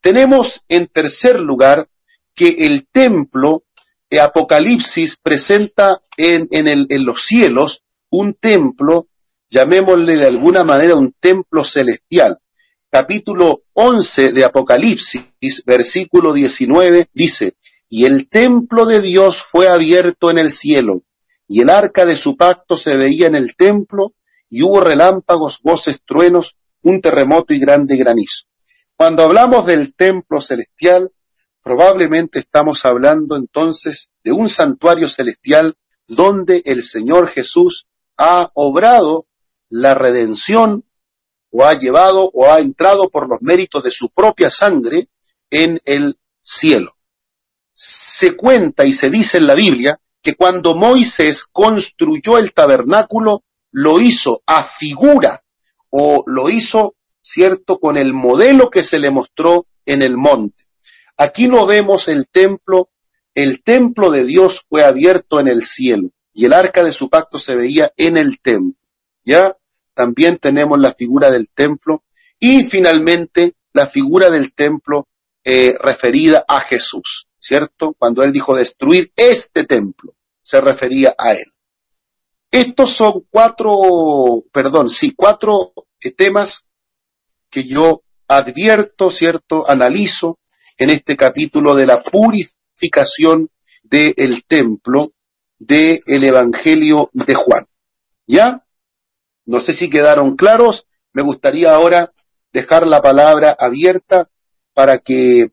Tenemos 0.00 0.62
en 0.68 0.86
tercer 0.88 1.40
lugar 1.40 1.88
que 2.34 2.48
el 2.48 2.86
templo, 2.88 3.64
de 4.08 4.20
Apocalipsis 4.20 5.16
presenta 5.20 6.00
en, 6.16 6.46
en, 6.50 6.68
el, 6.68 6.86
en 6.90 7.04
los 7.04 7.26
cielos 7.26 7.82
un 8.10 8.34
templo 8.34 9.08
llamémosle 9.48 10.16
de 10.16 10.26
alguna 10.26 10.64
manera 10.64 10.96
un 10.96 11.14
templo 11.18 11.64
celestial. 11.64 12.38
Capítulo 12.90 13.62
11 13.74 14.32
de 14.32 14.44
Apocalipsis, 14.44 15.62
versículo 15.66 16.32
19, 16.32 17.08
dice, 17.12 17.54
y 17.88 18.04
el 18.04 18.28
templo 18.28 18.86
de 18.86 19.00
Dios 19.00 19.44
fue 19.50 19.68
abierto 19.68 20.30
en 20.30 20.38
el 20.38 20.50
cielo, 20.50 21.02
y 21.48 21.60
el 21.60 21.70
arca 21.70 22.04
de 22.04 22.16
su 22.16 22.36
pacto 22.36 22.76
se 22.76 22.96
veía 22.96 23.26
en 23.26 23.34
el 23.34 23.54
templo, 23.56 24.14
y 24.48 24.62
hubo 24.62 24.80
relámpagos, 24.80 25.60
voces, 25.62 26.00
truenos, 26.04 26.56
un 26.82 27.00
terremoto 27.00 27.52
y 27.52 27.58
grande 27.58 27.96
granizo. 27.96 28.44
Cuando 28.96 29.24
hablamos 29.24 29.66
del 29.66 29.94
templo 29.94 30.40
celestial, 30.40 31.10
probablemente 31.62 32.38
estamos 32.38 32.80
hablando 32.84 33.36
entonces 33.36 34.10
de 34.22 34.32
un 34.32 34.48
santuario 34.48 35.08
celestial 35.08 35.74
donde 36.06 36.62
el 36.64 36.84
Señor 36.84 37.28
Jesús 37.28 37.86
ha 38.16 38.50
obrado 38.54 39.26
la 39.68 39.94
redención 39.94 40.84
o 41.50 41.64
ha 41.64 41.78
llevado 41.78 42.30
o 42.32 42.50
ha 42.50 42.58
entrado 42.58 43.08
por 43.08 43.28
los 43.28 43.40
méritos 43.40 43.82
de 43.82 43.90
su 43.90 44.10
propia 44.10 44.50
sangre 44.50 45.08
en 45.50 45.80
el 45.84 46.18
cielo. 46.42 46.96
Se 47.72 48.36
cuenta 48.36 48.84
y 48.84 48.94
se 48.94 49.10
dice 49.10 49.38
en 49.38 49.46
la 49.46 49.54
Biblia 49.54 50.00
que 50.22 50.34
cuando 50.34 50.74
Moisés 50.74 51.44
construyó 51.50 52.38
el 52.38 52.52
tabernáculo, 52.52 53.44
lo 53.72 54.00
hizo 54.00 54.42
a 54.46 54.64
figura 54.64 55.42
o 55.90 56.24
lo 56.26 56.50
hizo, 56.50 56.94
cierto, 57.20 57.78
con 57.78 57.96
el 57.96 58.12
modelo 58.12 58.70
que 58.70 58.84
se 58.84 58.98
le 58.98 59.10
mostró 59.10 59.66
en 59.84 60.02
el 60.02 60.16
monte. 60.16 60.64
Aquí 61.16 61.48
no 61.48 61.66
vemos 61.66 62.08
el 62.08 62.28
templo, 62.28 62.90
el 63.34 63.62
templo 63.62 64.10
de 64.10 64.24
Dios 64.24 64.64
fue 64.68 64.84
abierto 64.84 65.40
en 65.40 65.48
el 65.48 65.62
cielo 65.62 66.10
y 66.32 66.44
el 66.44 66.52
arca 66.52 66.84
de 66.84 66.92
su 66.92 67.08
pacto 67.08 67.38
se 67.38 67.54
veía 67.54 67.92
en 67.96 68.16
el 68.16 68.40
templo. 68.40 68.85
¿Ya? 69.26 69.54
También 69.92 70.38
tenemos 70.38 70.78
la 70.78 70.94
figura 70.94 71.30
del 71.30 71.50
templo 71.50 72.04
y 72.38 72.64
finalmente 72.64 73.56
la 73.74 73.88
figura 73.88 74.30
del 74.30 74.54
templo 74.54 75.06
eh, 75.44 75.76
referida 75.78 76.44
a 76.48 76.60
Jesús, 76.60 77.28
¿cierto? 77.38 77.94
Cuando 77.98 78.22
él 78.22 78.32
dijo 78.32 78.54
destruir 78.54 79.12
este 79.14 79.64
templo, 79.64 80.14
se 80.42 80.60
refería 80.60 81.14
a 81.18 81.32
él. 81.32 81.52
Estos 82.50 82.96
son 82.96 83.26
cuatro, 83.28 84.44
perdón, 84.52 84.88
sí, 84.88 85.12
cuatro 85.14 85.72
temas 86.16 86.64
que 87.50 87.64
yo 87.64 88.02
advierto, 88.28 89.10
¿cierto? 89.10 89.68
Analizo 89.68 90.38
en 90.78 90.90
este 90.90 91.16
capítulo 91.16 91.74
de 91.74 91.86
la 91.86 92.02
purificación 92.02 93.50
del 93.82 94.44
templo 94.46 95.12
del 95.58 96.02
Evangelio 96.06 97.10
de 97.12 97.34
Juan. 97.34 97.66
¿Ya? 98.26 98.65
No 99.46 99.60
sé 99.60 99.72
si 99.72 99.88
quedaron 99.88 100.36
claros. 100.36 100.86
Me 101.12 101.22
gustaría 101.22 101.74
ahora 101.74 102.12
dejar 102.52 102.86
la 102.86 103.00
palabra 103.00 103.56
abierta 103.58 104.28
para 104.74 104.98
que 104.98 105.50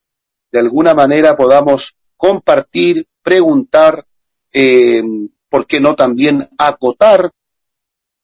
de 0.51 0.59
alguna 0.59 0.93
manera 0.93 1.35
podamos 1.37 1.95
compartir, 2.17 3.07
preguntar, 3.21 4.05
eh, 4.51 5.01
¿por 5.49 5.65
qué 5.65 5.79
no 5.79 5.95
también 5.95 6.49
acotar? 6.57 7.31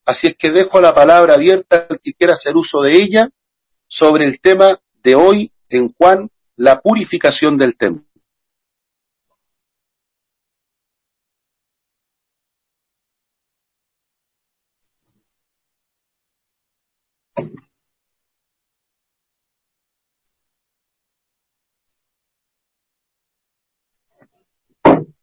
Así 0.06 0.28
es 0.28 0.36
que 0.38 0.52
dejo 0.52 0.82
la 0.82 0.94
palabra 0.94 1.36
abierta 1.36 1.88
al 1.90 2.00
que 2.00 2.14
quiera 2.14 2.34
hacer 2.34 2.56
uso 2.56 2.82
de 2.82 2.96
ella 2.96 3.30
sobre 3.88 4.26
el 4.26 4.40
tema 4.40 4.80
de 5.04 5.16
hoy 5.16 5.52
en 5.70 5.90
Juan, 5.90 6.30
la 6.56 6.82
purificación 6.82 7.58
del 7.58 7.78
templo. 7.78 8.09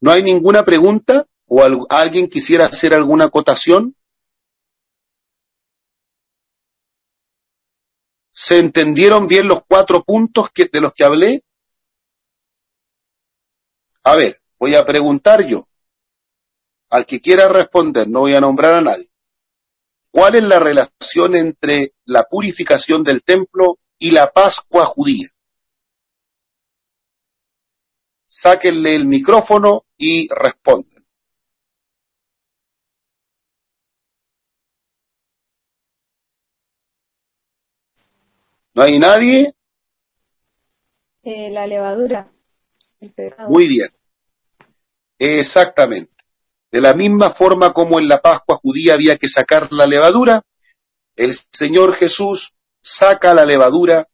¿No 0.07 0.13
hay 0.13 0.23
ninguna 0.23 0.65
pregunta 0.65 1.27
o 1.49 1.65
alguien 1.91 2.29
quisiera 2.29 2.67
hacer 2.67 2.95
alguna 2.95 3.25
acotación? 3.25 3.97
¿Se 8.31 8.61
entendieron 8.61 9.27
bien 9.27 9.49
los 9.49 9.65
cuatro 9.67 10.05
puntos 10.05 10.51
de 10.55 10.81
los 10.81 10.93
que 10.93 11.03
hablé? 11.03 11.43
A 14.05 14.15
ver, 14.15 14.41
voy 14.61 14.77
a 14.77 14.87
preguntar 14.87 15.45
yo. 15.45 15.67
Al 16.89 17.05
que 17.05 17.21
quiera 17.21 17.49
responder, 17.49 18.09
no 18.09 18.21
voy 18.21 18.35
a 18.37 18.41
nombrar 18.41 18.75
a 18.75 18.83
nadie. 18.83 19.11
¿Cuál 20.13 20.37
es 20.37 20.45
la 20.45 20.61
relación 20.61 21.35
entre 21.35 21.95
la 22.05 22.23
purificación 22.31 23.03
del 23.03 23.25
templo 23.25 23.81
y 23.99 24.13
la 24.13 24.31
Pascua 24.31 24.87
judía? 24.87 25.27
Sáquenle 28.43 28.95
el 28.95 29.07
micrófono 29.07 29.87
y 29.97 30.29
responden. 30.29 31.05
¿No 38.75 38.83
hay 38.83 38.99
nadie? 38.99 39.55
Eh, 41.23 41.51
la 41.51 41.67
levadura. 41.67 42.31
Muy 43.49 43.69
bien. 43.69 43.89
Exactamente. 45.19 46.13
De 46.71 46.83
la 46.83 46.93
misma 46.93 47.31
forma 47.31 47.73
como 47.73 47.99
en 47.99 48.07
la 48.07 48.21
Pascua 48.21 48.57
judía 48.57 48.95
había 48.95 49.17
que 49.17 49.29
sacar 49.29 49.73
la 49.73 49.87
levadura, 49.87 50.43
el 51.15 51.35
Señor 51.51 51.95
Jesús 51.95 52.53
saca 52.83 53.33
la 53.33 53.47
levadura 53.47 54.07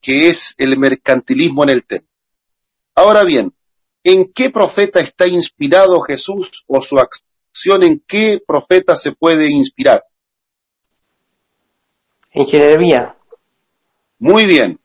que 0.00 0.30
es 0.30 0.54
el 0.56 0.78
mercantilismo 0.78 1.64
en 1.64 1.68
el 1.68 1.84
templo. 1.84 2.08
Ahora 2.94 3.22
bien, 3.22 3.55
¿En 4.08 4.32
qué 4.32 4.50
profeta 4.50 5.00
está 5.00 5.26
inspirado 5.26 6.00
Jesús 6.00 6.62
o 6.68 6.80
su 6.80 6.96
acción 6.96 7.82
en 7.82 8.04
qué 8.06 8.40
profeta 8.46 8.96
se 8.96 9.10
puede 9.10 9.50
inspirar? 9.50 10.04
En 12.30 12.46
Jeremías. 12.46 13.14
Muy 14.20 14.46
bien, 14.46 14.78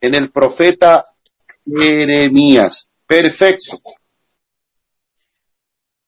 en 0.00 0.16
el 0.16 0.32
profeta 0.32 1.06
Jeremías. 1.64 2.88
Perfecto. 3.06 3.78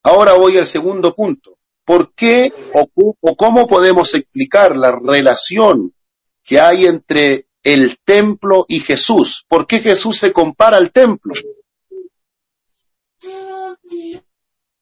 Ahora 0.03 0.33
voy 0.33 0.59
al 0.59 0.67
segundo 0.67 1.15
punto. 1.15 1.59
¿Por 1.85 2.15
qué 2.15 2.53
o, 2.75 2.89
o, 3.21 3.37
cómo 3.37 3.69
podemos 3.69 4.13
explicar 4.17 4.77
la 4.77 4.91
relación 4.91 5.95
que 6.43 6.59
hay 6.59 6.87
entre 6.87 7.47
el 7.63 8.01
templo 8.05 8.65
y 8.67 8.81
Jesús? 8.81 9.45
¿Por 9.47 9.69
qué 9.69 9.79
Jesús 9.79 10.19
se 10.19 10.33
compara 10.33 10.79
al 10.79 10.91
templo? 10.91 11.33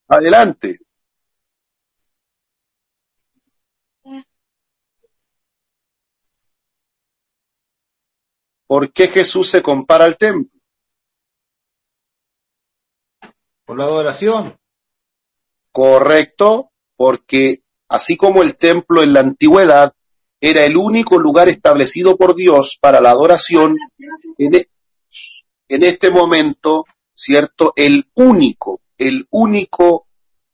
Adelante. 0.09 0.79
¿Por 8.67 8.93
qué 8.93 9.09
Jesús 9.09 9.51
se 9.51 9.63
compara 9.63 10.05
al 10.05 10.17
templo? 10.17 10.51
Por 13.65 13.79
la 13.79 13.85
adoración. 13.85 14.59
Correcto, 15.71 16.71
porque 16.97 17.63
así 17.89 18.17
como 18.17 18.43
el 18.43 18.57
templo 18.57 19.03
en 19.03 19.13
la 19.13 19.21
antigüedad 19.21 19.93
era 20.41 20.65
el 20.65 20.77
único 20.77 21.19
lugar 21.19 21.49
establecido 21.49 22.17
por 22.17 22.35
Dios 22.35 22.79
para 22.81 23.01
la 23.01 23.11
adoración, 23.11 23.77
en, 24.39 24.55
e, 24.55 24.69
en 25.69 25.83
este 25.83 26.11
momento, 26.11 26.85
¿cierto? 27.15 27.73
El 27.77 28.11
único 28.15 28.81
el 28.99 29.27
único 29.31 30.07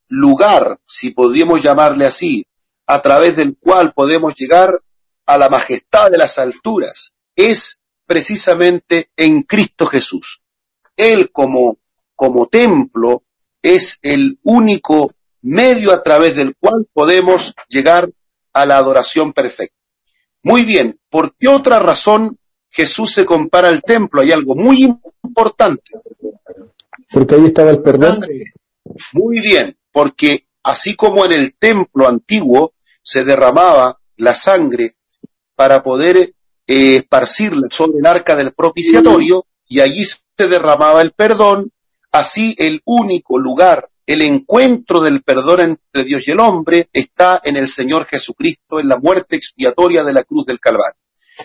lugar, 0.09 0.79
si 0.87 1.11
podríamos 1.11 1.62
llamarle 1.62 2.07
así, 2.07 2.44
a 2.87 3.00
través 3.00 3.37
del 3.37 3.57
cual 3.59 3.92
podemos 3.92 4.35
llegar 4.37 4.81
a 5.26 5.38
la 5.38 5.48
majestad 5.48 6.11
de 6.11 6.18
las 6.18 6.38
alturas, 6.38 7.12
es 7.37 7.79
precisamente 8.05 9.11
en 9.16 9.42
Cristo 9.42 9.87
Jesús. 9.87 10.40
Él 10.96 11.31
como, 11.31 11.79
como 12.17 12.48
templo 12.48 13.23
es 13.62 13.98
el 14.02 14.38
único 14.42 15.12
medio 15.42 15.92
a 15.92 16.02
través 16.02 16.35
del 16.35 16.56
cual 16.56 16.87
podemos 16.92 17.54
llegar 17.69 18.10
a 18.52 18.67
la 18.67 18.77
adoración 18.77 19.33
perfecta. 19.33 19.77
Muy 20.42 20.65
bien, 20.65 20.98
¿por 21.08 21.37
qué 21.37 21.48
otra 21.48 21.79
razón 21.79 22.38
Jesús 22.71 23.15
se 23.15 23.25
compara 23.25 23.69
al 23.69 23.83
templo? 23.83 24.23
Hay 24.23 24.33
algo 24.33 24.54
muy 24.54 24.92
importante. 25.23 25.83
Porque 27.11 27.35
ahí 27.35 27.46
estaba 27.46 27.71
el 27.71 27.83
perdón. 27.83 28.21
Muy 29.13 29.40
bien, 29.40 29.77
porque 29.92 30.46
así 30.63 30.96
como 30.96 31.25
en 31.25 31.33
el 31.33 31.55
templo 31.59 32.09
antiguo 32.09 32.75
se 33.03 33.25
derramaba 33.25 33.98
la 34.17 34.35
sangre 34.35 34.96
para 35.55 35.83
poder 35.83 36.17
eh, 36.17 36.96
esparcirla 36.96 37.69
sobre 37.71 37.98
el 37.98 38.07
arca 38.07 38.37
del 38.37 38.53
propiciatorio 38.53 39.46
y 39.67 39.81
allí 39.81 40.05
se 40.05 40.48
derramaba 40.48 41.03
el 41.03 41.13
perdón, 41.13 41.71
así 42.11 42.55
el 42.59 42.81
único 42.85 43.38
lugar 43.38 43.90
el 44.11 44.23
encuentro 44.23 45.01
del 45.01 45.23
perdón 45.23 45.61
entre 45.61 46.03
Dios 46.03 46.27
y 46.27 46.33
el 46.33 46.40
hombre 46.40 46.88
está 46.92 47.40
en 47.44 47.57
el 47.57 47.69
Señor 47.71 48.07
Jesucristo, 48.07 48.81
en 48.81 48.88
la 48.88 48.98
muerte 48.98 49.37
expiatoria 49.37 50.03
de 50.03 50.13
la 50.13 50.25
cruz 50.25 50.46
del 50.46 50.59
Calvario. 50.59 50.98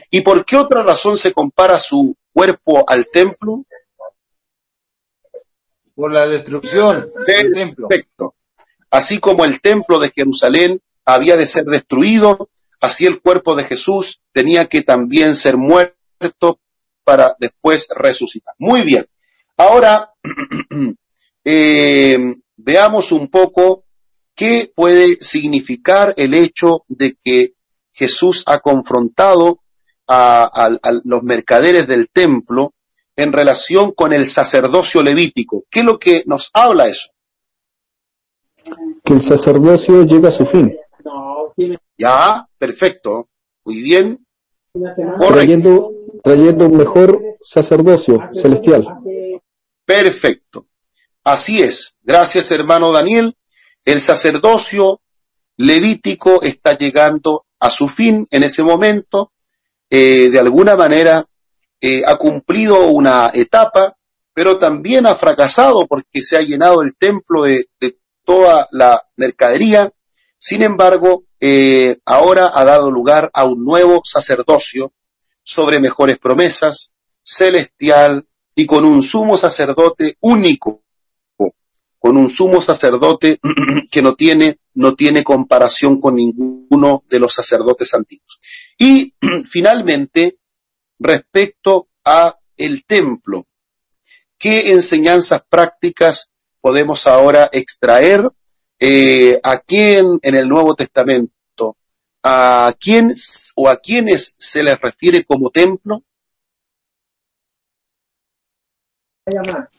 ¿Y 0.10 0.22
por 0.22 0.43
qué 0.43 0.58
otra 0.58 0.82
razón 0.82 1.16
se 1.16 1.32
compara 1.32 1.78
su 1.80 2.16
cuerpo 2.34 2.84
al 2.88 3.06
templo? 3.14 3.66
Por 5.96 6.12
la 6.12 6.28
destrucción 6.28 7.10
del 7.26 7.52
templo. 7.52 7.88
Perfecto. 7.88 8.36
Así 8.91 9.20
como 9.20 9.46
el 9.46 9.62
templo 9.62 10.00
de 10.00 10.12
Jerusalén 10.12 10.82
había 11.06 11.38
de 11.38 11.48
ser 11.48 11.66
destruido, 11.66 12.50
así 12.82 13.06
el 13.06 13.22
cuerpo 13.22 13.56
de 13.56 13.64
Jesús 13.64 14.22
tenía 14.32 14.68
que 14.68 14.82
también 14.82 15.36
ser 15.36 15.58
muerto 15.58 16.60
para 17.04 17.36
después 17.39 17.88
resucitar. 17.96 18.54
Muy 18.58 18.82
bien. 18.82 19.06
Ahora, 19.58 20.12
eh, 21.43 22.36
veamos 22.58 23.12
un 23.12 23.30
poco 23.30 23.86
qué 24.36 24.72
puede 24.76 25.18
significar 25.22 26.14
el 26.18 26.34
hecho 26.34 26.84
de 26.88 27.18
que 27.24 27.54
Jesús 27.93 28.43
ha 28.46 28.60
confrontado 28.60 29.62
a, 30.08 30.70
los 31.04 31.24
mercaderes 31.24 31.88
del 31.88 32.10
templo 32.10 32.74
en 33.16 33.32
relación 33.32 33.91
con 33.93 34.13
el 34.13 34.28
sacerdocio 34.28 35.01
levítico. 35.01 35.63
¿Qué 35.70 35.80
es 35.80 35.86
lo 35.86 35.97
que 35.97 36.24
nos 36.26 36.49
habla 36.53 36.88
eso? 36.88 37.09
Que 39.03 39.13
el 39.13 39.22
sacerdocio 39.22 40.03
llega 40.03 40.30
a 40.30 40.32
su 40.32 40.45
fin. 40.45 40.76
Ya, 41.97 42.47
perfecto. 42.57 43.30
Muy 43.63 43.82
bien. 43.82 44.26
Trayendo, 45.30 45.91
trayendo 46.24 46.66
un 46.66 46.78
mejor 46.78 47.22
sacerdocio 47.41 48.30
celestial. 48.34 48.86
Perfecto. 49.86 50.66
Así 51.24 51.61
es. 51.61 51.95
Gracias, 52.03 52.51
hermano 52.51 52.91
Daniel. 52.91 53.36
El 53.84 54.01
sacerdocio 54.01 54.99
levítico 55.57 56.41
está 56.41 56.78
llegando 56.78 57.45
a 57.59 57.70
su 57.70 57.88
fin 57.88 58.28
en 58.30 58.43
ese 58.43 58.63
momento. 58.63 59.32
Eh, 59.89 60.30
de 60.30 60.39
alguna 60.39 60.76
manera 60.76 61.26
eh, 61.88 62.03
ha 62.03 62.17
cumplido 62.17 62.88
una 62.88 63.29
etapa, 63.31 63.95
pero 64.33 64.57
también 64.57 65.05
ha 65.05 65.15
fracasado 65.15 65.86
porque 65.86 66.23
se 66.23 66.36
ha 66.36 66.41
llenado 66.41 66.81
el 66.81 66.95
templo 66.95 67.43
de, 67.43 67.67
toda 68.23 68.67
la 68.71 69.03
mercadería. 69.17 69.91
Sin 70.36 70.63
embargo, 70.63 71.25
eh, 71.39 71.97
ahora 72.03 72.51
ha 72.55 72.65
dado 72.65 72.89
lugar 72.89 73.29
a 73.31 73.43
un 73.43 73.63
nuevo 73.63 74.01
sacerdocio 74.03 74.93
sobre 75.43 75.79
mejores 75.79 76.17
promesas, 76.17 76.89
celestial 77.21 78.25
y 78.55 78.65
con 78.65 78.83
un 78.83 79.03
sumo 79.03 79.38
sacerdote 79.38 80.17
único 80.21 80.86
con 82.05 82.17
un 82.17 82.29
sumo 82.29 82.61
sacerdote 82.61 83.39
que 83.91 84.03
no 84.03 84.13
tiene, 84.13 84.59
no 84.75 84.93
tiene 84.93 85.23
comparación 85.23 85.99
con 85.99 86.13
ninguno 86.13 87.03
de 87.09 87.19
los 87.19 87.33
sacerdotes 87.33 87.95
antiguos. 87.95 88.39
Y 88.77 89.15
finalmente, 89.49 90.38
respecto 91.00 91.88
a 92.04 92.38
el 92.58 92.86
templo, 92.86 93.46
¿qué 94.38 94.72
enseñanzas 94.72 95.43
prácticas 95.50 96.30
podemos 96.62 97.06
ahora 97.08 97.50
extraer 97.52 98.30
eh, 98.80 99.39
a 99.43 99.60
quién 99.60 100.20
en 100.22 100.36
el 100.36 100.48
Nuevo 100.48 100.76
Testamento? 100.76 101.78
¿A 102.24 102.74
quién 102.80 103.14
o 103.56 103.70
a 103.70 103.78
quiénes 103.78 104.36
se 104.38 104.64
les 104.64 104.80
refiere 104.80 105.24
como 105.24 105.52
templo? 105.52 106.02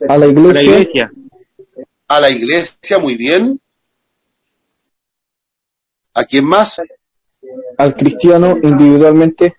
A 0.08 0.16
la 0.16 0.26
iglesia 0.26 1.10
a 2.08 2.20
la 2.20 2.30
iglesia, 2.30 2.98
muy 2.98 3.16
bien. 3.16 3.60
¿A 6.14 6.24
quién 6.24 6.44
más? 6.44 6.80
Al 7.78 7.94
cristiano 7.94 8.56
individualmente. 8.62 9.56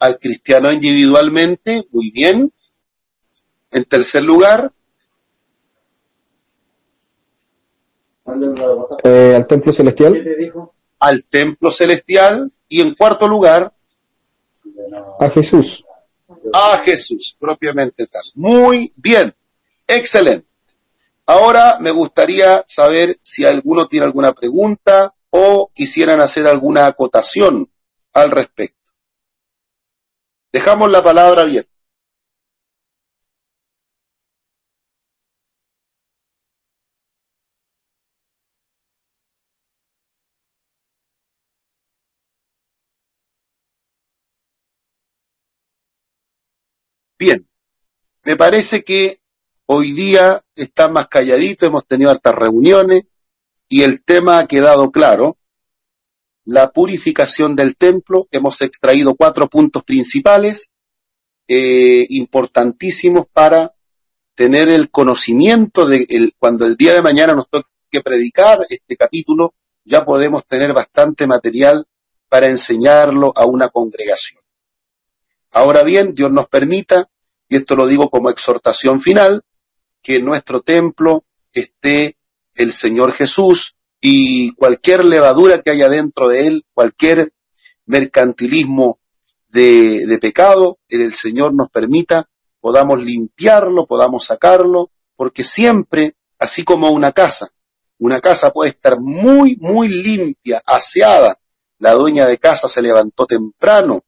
Al 0.00 0.18
cristiano 0.18 0.72
individualmente, 0.72 1.86
muy 1.92 2.10
bien. 2.10 2.52
En 3.70 3.84
tercer 3.84 4.24
lugar. 4.24 4.72
Eh, 9.04 9.34
al 9.36 9.46
templo 9.46 9.72
celestial. 9.72 10.14
Al 10.98 11.24
templo 11.26 11.70
celestial. 11.70 12.50
Y 12.68 12.80
en 12.80 12.94
cuarto 12.94 13.28
lugar. 13.28 13.72
A 15.20 15.30
Jesús. 15.30 15.84
A 16.52 16.78
Jesús, 16.78 17.36
propiamente 17.38 18.06
tal. 18.06 18.24
Muy 18.34 18.92
bien. 18.96 19.34
Excelente. 19.86 20.46
Ahora 21.26 21.78
me 21.78 21.92
gustaría 21.92 22.64
saber 22.66 23.18
si 23.22 23.44
alguno 23.44 23.86
tiene 23.86 24.06
alguna 24.06 24.32
pregunta 24.32 25.14
o 25.30 25.70
quisieran 25.72 26.20
hacer 26.20 26.46
alguna 26.46 26.86
acotación 26.86 27.70
al 28.12 28.30
respecto. 28.30 28.79
Dejamos 30.52 30.90
la 30.90 31.02
palabra 31.02 31.42
abierta. 31.42 31.70
Bien, 47.18 47.46
me 48.24 48.36
parece 48.36 48.82
que 48.84 49.20
Hoy 49.72 49.92
día 49.92 50.42
está 50.56 50.88
más 50.88 51.06
calladito, 51.06 51.64
hemos 51.64 51.86
tenido 51.86 52.10
hartas 52.10 52.34
reuniones 52.34 53.04
y 53.68 53.84
el 53.84 54.02
tema 54.02 54.40
ha 54.40 54.48
quedado 54.48 54.90
claro. 54.90 55.36
La 56.44 56.70
purificación 56.70 57.54
del 57.54 57.76
templo, 57.76 58.26
hemos 58.30 58.60
extraído 58.62 59.14
cuatro 59.14 59.48
puntos 59.48 59.84
principales 59.84 60.66
eh, 61.46 62.06
importantísimos 62.10 63.26
para 63.32 63.72
tener 64.34 64.68
el 64.68 64.90
conocimiento 64.90 65.86
de 65.86 66.06
el, 66.08 66.34
cuando 66.38 66.66
el 66.66 66.76
día 66.76 66.94
de 66.94 67.02
mañana 67.02 67.34
nos 67.34 67.48
toque 67.50 68.00
predicar 68.02 68.60
este 68.68 68.96
capítulo, 68.96 69.54
ya 69.84 70.04
podemos 70.04 70.46
tener 70.46 70.72
bastante 70.72 71.26
material 71.26 71.86
para 72.28 72.46
enseñarlo 72.46 73.32
a 73.36 73.44
una 73.44 73.68
congregación. 73.68 74.40
Ahora 75.50 75.82
bien, 75.82 76.14
Dios 76.14 76.30
nos 76.30 76.48
permita, 76.48 77.10
y 77.48 77.56
esto 77.56 77.74
lo 77.74 77.86
digo 77.86 78.08
como 78.08 78.30
exhortación 78.30 79.00
final, 79.00 79.42
que 80.00 80.16
en 80.16 80.24
nuestro 80.24 80.62
templo 80.62 81.24
esté 81.52 82.16
el 82.54 82.72
Señor 82.72 83.12
Jesús 83.12 83.74
y 84.00 84.54
cualquier 84.54 85.04
levadura 85.04 85.60
que 85.60 85.70
haya 85.70 85.88
dentro 85.88 86.28
de 86.28 86.46
él, 86.46 86.64
cualquier 86.72 87.32
mercantilismo 87.86 88.98
de, 89.48 90.18
pecado, 90.20 90.78
el 90.88 91.12
Señor 91.12 91.54
nos 91.54 91.70
permita, 91.70 92.28
podamos 92.60 93.02
limpiarlo, 93.02 93.86
podamos 93.86 94.24
sacarlo, 94.26 94.90
porque 95.16 95.44
siempre, 95.44 96.14
así 96.38 96.64
como 96.64 96.90
una 96.90 97.12
casa, 97.12 97.50
una 97.98 98.20
casa 98.20 98.52
puede 98.52 98.70
estar 98.70 98.98
muy, 99.00 99.56
muy 99.56 99.88
limpia, 99.88 100.62
aseada. 100.64 101.38
La 101.78 101.92
dueña 101.92 102.26
de 102.26 102.38
casa 102.38 102.68
se 102.68 102.80
levantó 102.80 103.26
temprano, 103.26 104.04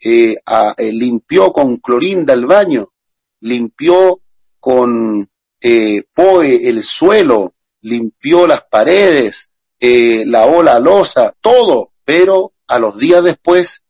eh, 0.00 0.36
eh, 0.76 0.92
limpió 0.92 1.52
con 1.52 1.78
clorinda 1.78 2.32
el 2.34 2.46
baño, 2.46 2.92
limpió 3.40 4.20
con 4.60 5.28
eh, 5.60 6.04
POE 6.14 6.68
el 6.68 6.82
suelo, 6.82 7.54
limpió 7.82 8.46
las 8.46 8.64
paredes, 8.64 9.50
eh, 9.78 10.24
lavó 10.26 10.62
la 10.62 10.78
losa, 10.78 11.34
todo, 11.40 11.92
pero 12.04 12.52
a 12.66 12.78
los 12.78 12.98
días 12.98 13.22
después 13.22 13.82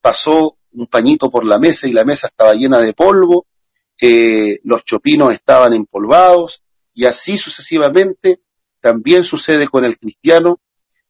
pasó 0.00 0.58
un 0.72 0.86
pañito 0.86 1.30
por 1.30 1.44
la 1.44 1.58
mesa 1.58 1.86
y 1.86 1.92
la 1.92 2.04
mesa 2.04 2.26
estaba 2.26 2.54
llena 2.54 2.78
de 2.80 2.92
polvo, 2.92 3.46
eh, 4.00 4.58
los 4.64 4.84
chopinos 4.84 5.32
estaban 5.32 5.72
empolvados 5.72 6.62
y 6.92 7.06
así 7.06 7.38
sucesivamente 7.38 8.40
también 8.80 9.24
sucede 9.24 9.68
con 9.68 9.84
el 9.84 9.98
cristiano 9.98 10.60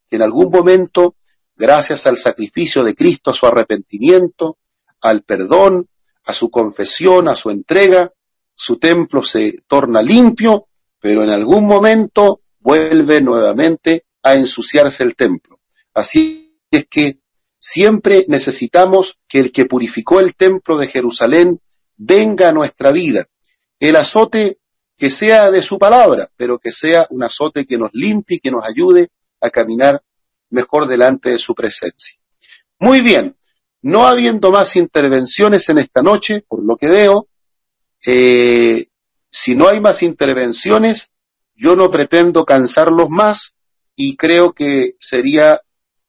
que 0.09 0.17
en 0.17 0.23
algún 0.23 0.51
momento, 0.51 1.17
gracias 1.57 2.07
al 2.07 2.19
sacrificio 2.19 2.85
de 2.85 2.95
Cristo, 2.95 3.31
a 3.31 3.35
su 3.35 3.47
arrepentimiento, 3.47 4.59
al 5.01 5.23
perdón, 5.23 5.89
a 6.25 6.33
su 6.33 6.51
confesión, 6.51 7.29
a 7.29 7.35
su 7.35 7.51
entrega, 7.51 8.13
su 8.55 8.77
templo 8.79 9.25
se 9.25 9.57
torna 9.67 10.03
limpio, 10.03 10.69
pero 11.05 11.23
en 11.23 11.29
algún 11.29 11.67
momento 11.67 12.41
vuelve 12.61 13.21
nuevamente 13.21 14.07
a 14.23 14.37
ensuciarse 14.37 15.03
el 15.03 15.15
templo. 15.15 15.61
Así 15.93 16.57
es 16.71 16.87
que 16.89 17.19
siempre 17.59 18.25
necesitamos 18.27 19.19
que 19.29 19.41
el 19.41 19.53
que 19.53 19.67
purificó 19.67 20.19
el 20.19 20.35
templo 20.35 20.79
de 20.79 20.89
Jerusalén 20.89 21.61
venga 21.95 22.49
a 22.49 22.53
nuestra 22.53 22.91
vida. 22.91 23.27
El 23.79 23.97
azote 23.97 24.61
que 24.97 25.11
sea 25.11 25.51
de 25.51 25.63
su 25.63 25.79
palabra, 25.79 26.31
pero 26.39 26.59
que 26.59 26.73
sea 26.73 27.07
un 27.11 27.23
azote 27.23 27.67
que 27.67 27.77
nos 27.77 27.91
limpie 27.93 28.39
y 28.39 28.41
que 28.41 28.51
nos 28.51 28.65
ayude 28.65 29.11
a 29.43 29.51
caminar 29.51 30.01
mejor 30.49 30.89
delante 30.89 31.33
de 31.33 31.39
su 31.39 31.55
presencia. 31.55 32.19
Muy 32.79 33.03
bien, 33.03 33.37
no 33.83 34.07
habiendo 34.07 34.51
más 34.51 34.75
intervenciones 34.75 35.69
en 35.69 35.77
esta 35.77 36.01
noche, 36.03 36.47
por 36.49 36.65
lo 36.65 36.79
que 36.79 36.89
veo, 36.89 37.29
eh, 38.07 38.87
si 39.37 39.57
no 39.57 39.67
hay 39.69 39.81
más 39.81 40.03
intervenciones, 40.05 41.11
Yo 41.57 41.77
no 41.77 41.91
pretendo 41.91 42.45
cansarlos 42.45 43.11
más 43.11 43.55
y 43.95 44.17
creo 44.17 44.55
que 44.55 44.95
sería 44.99 45.61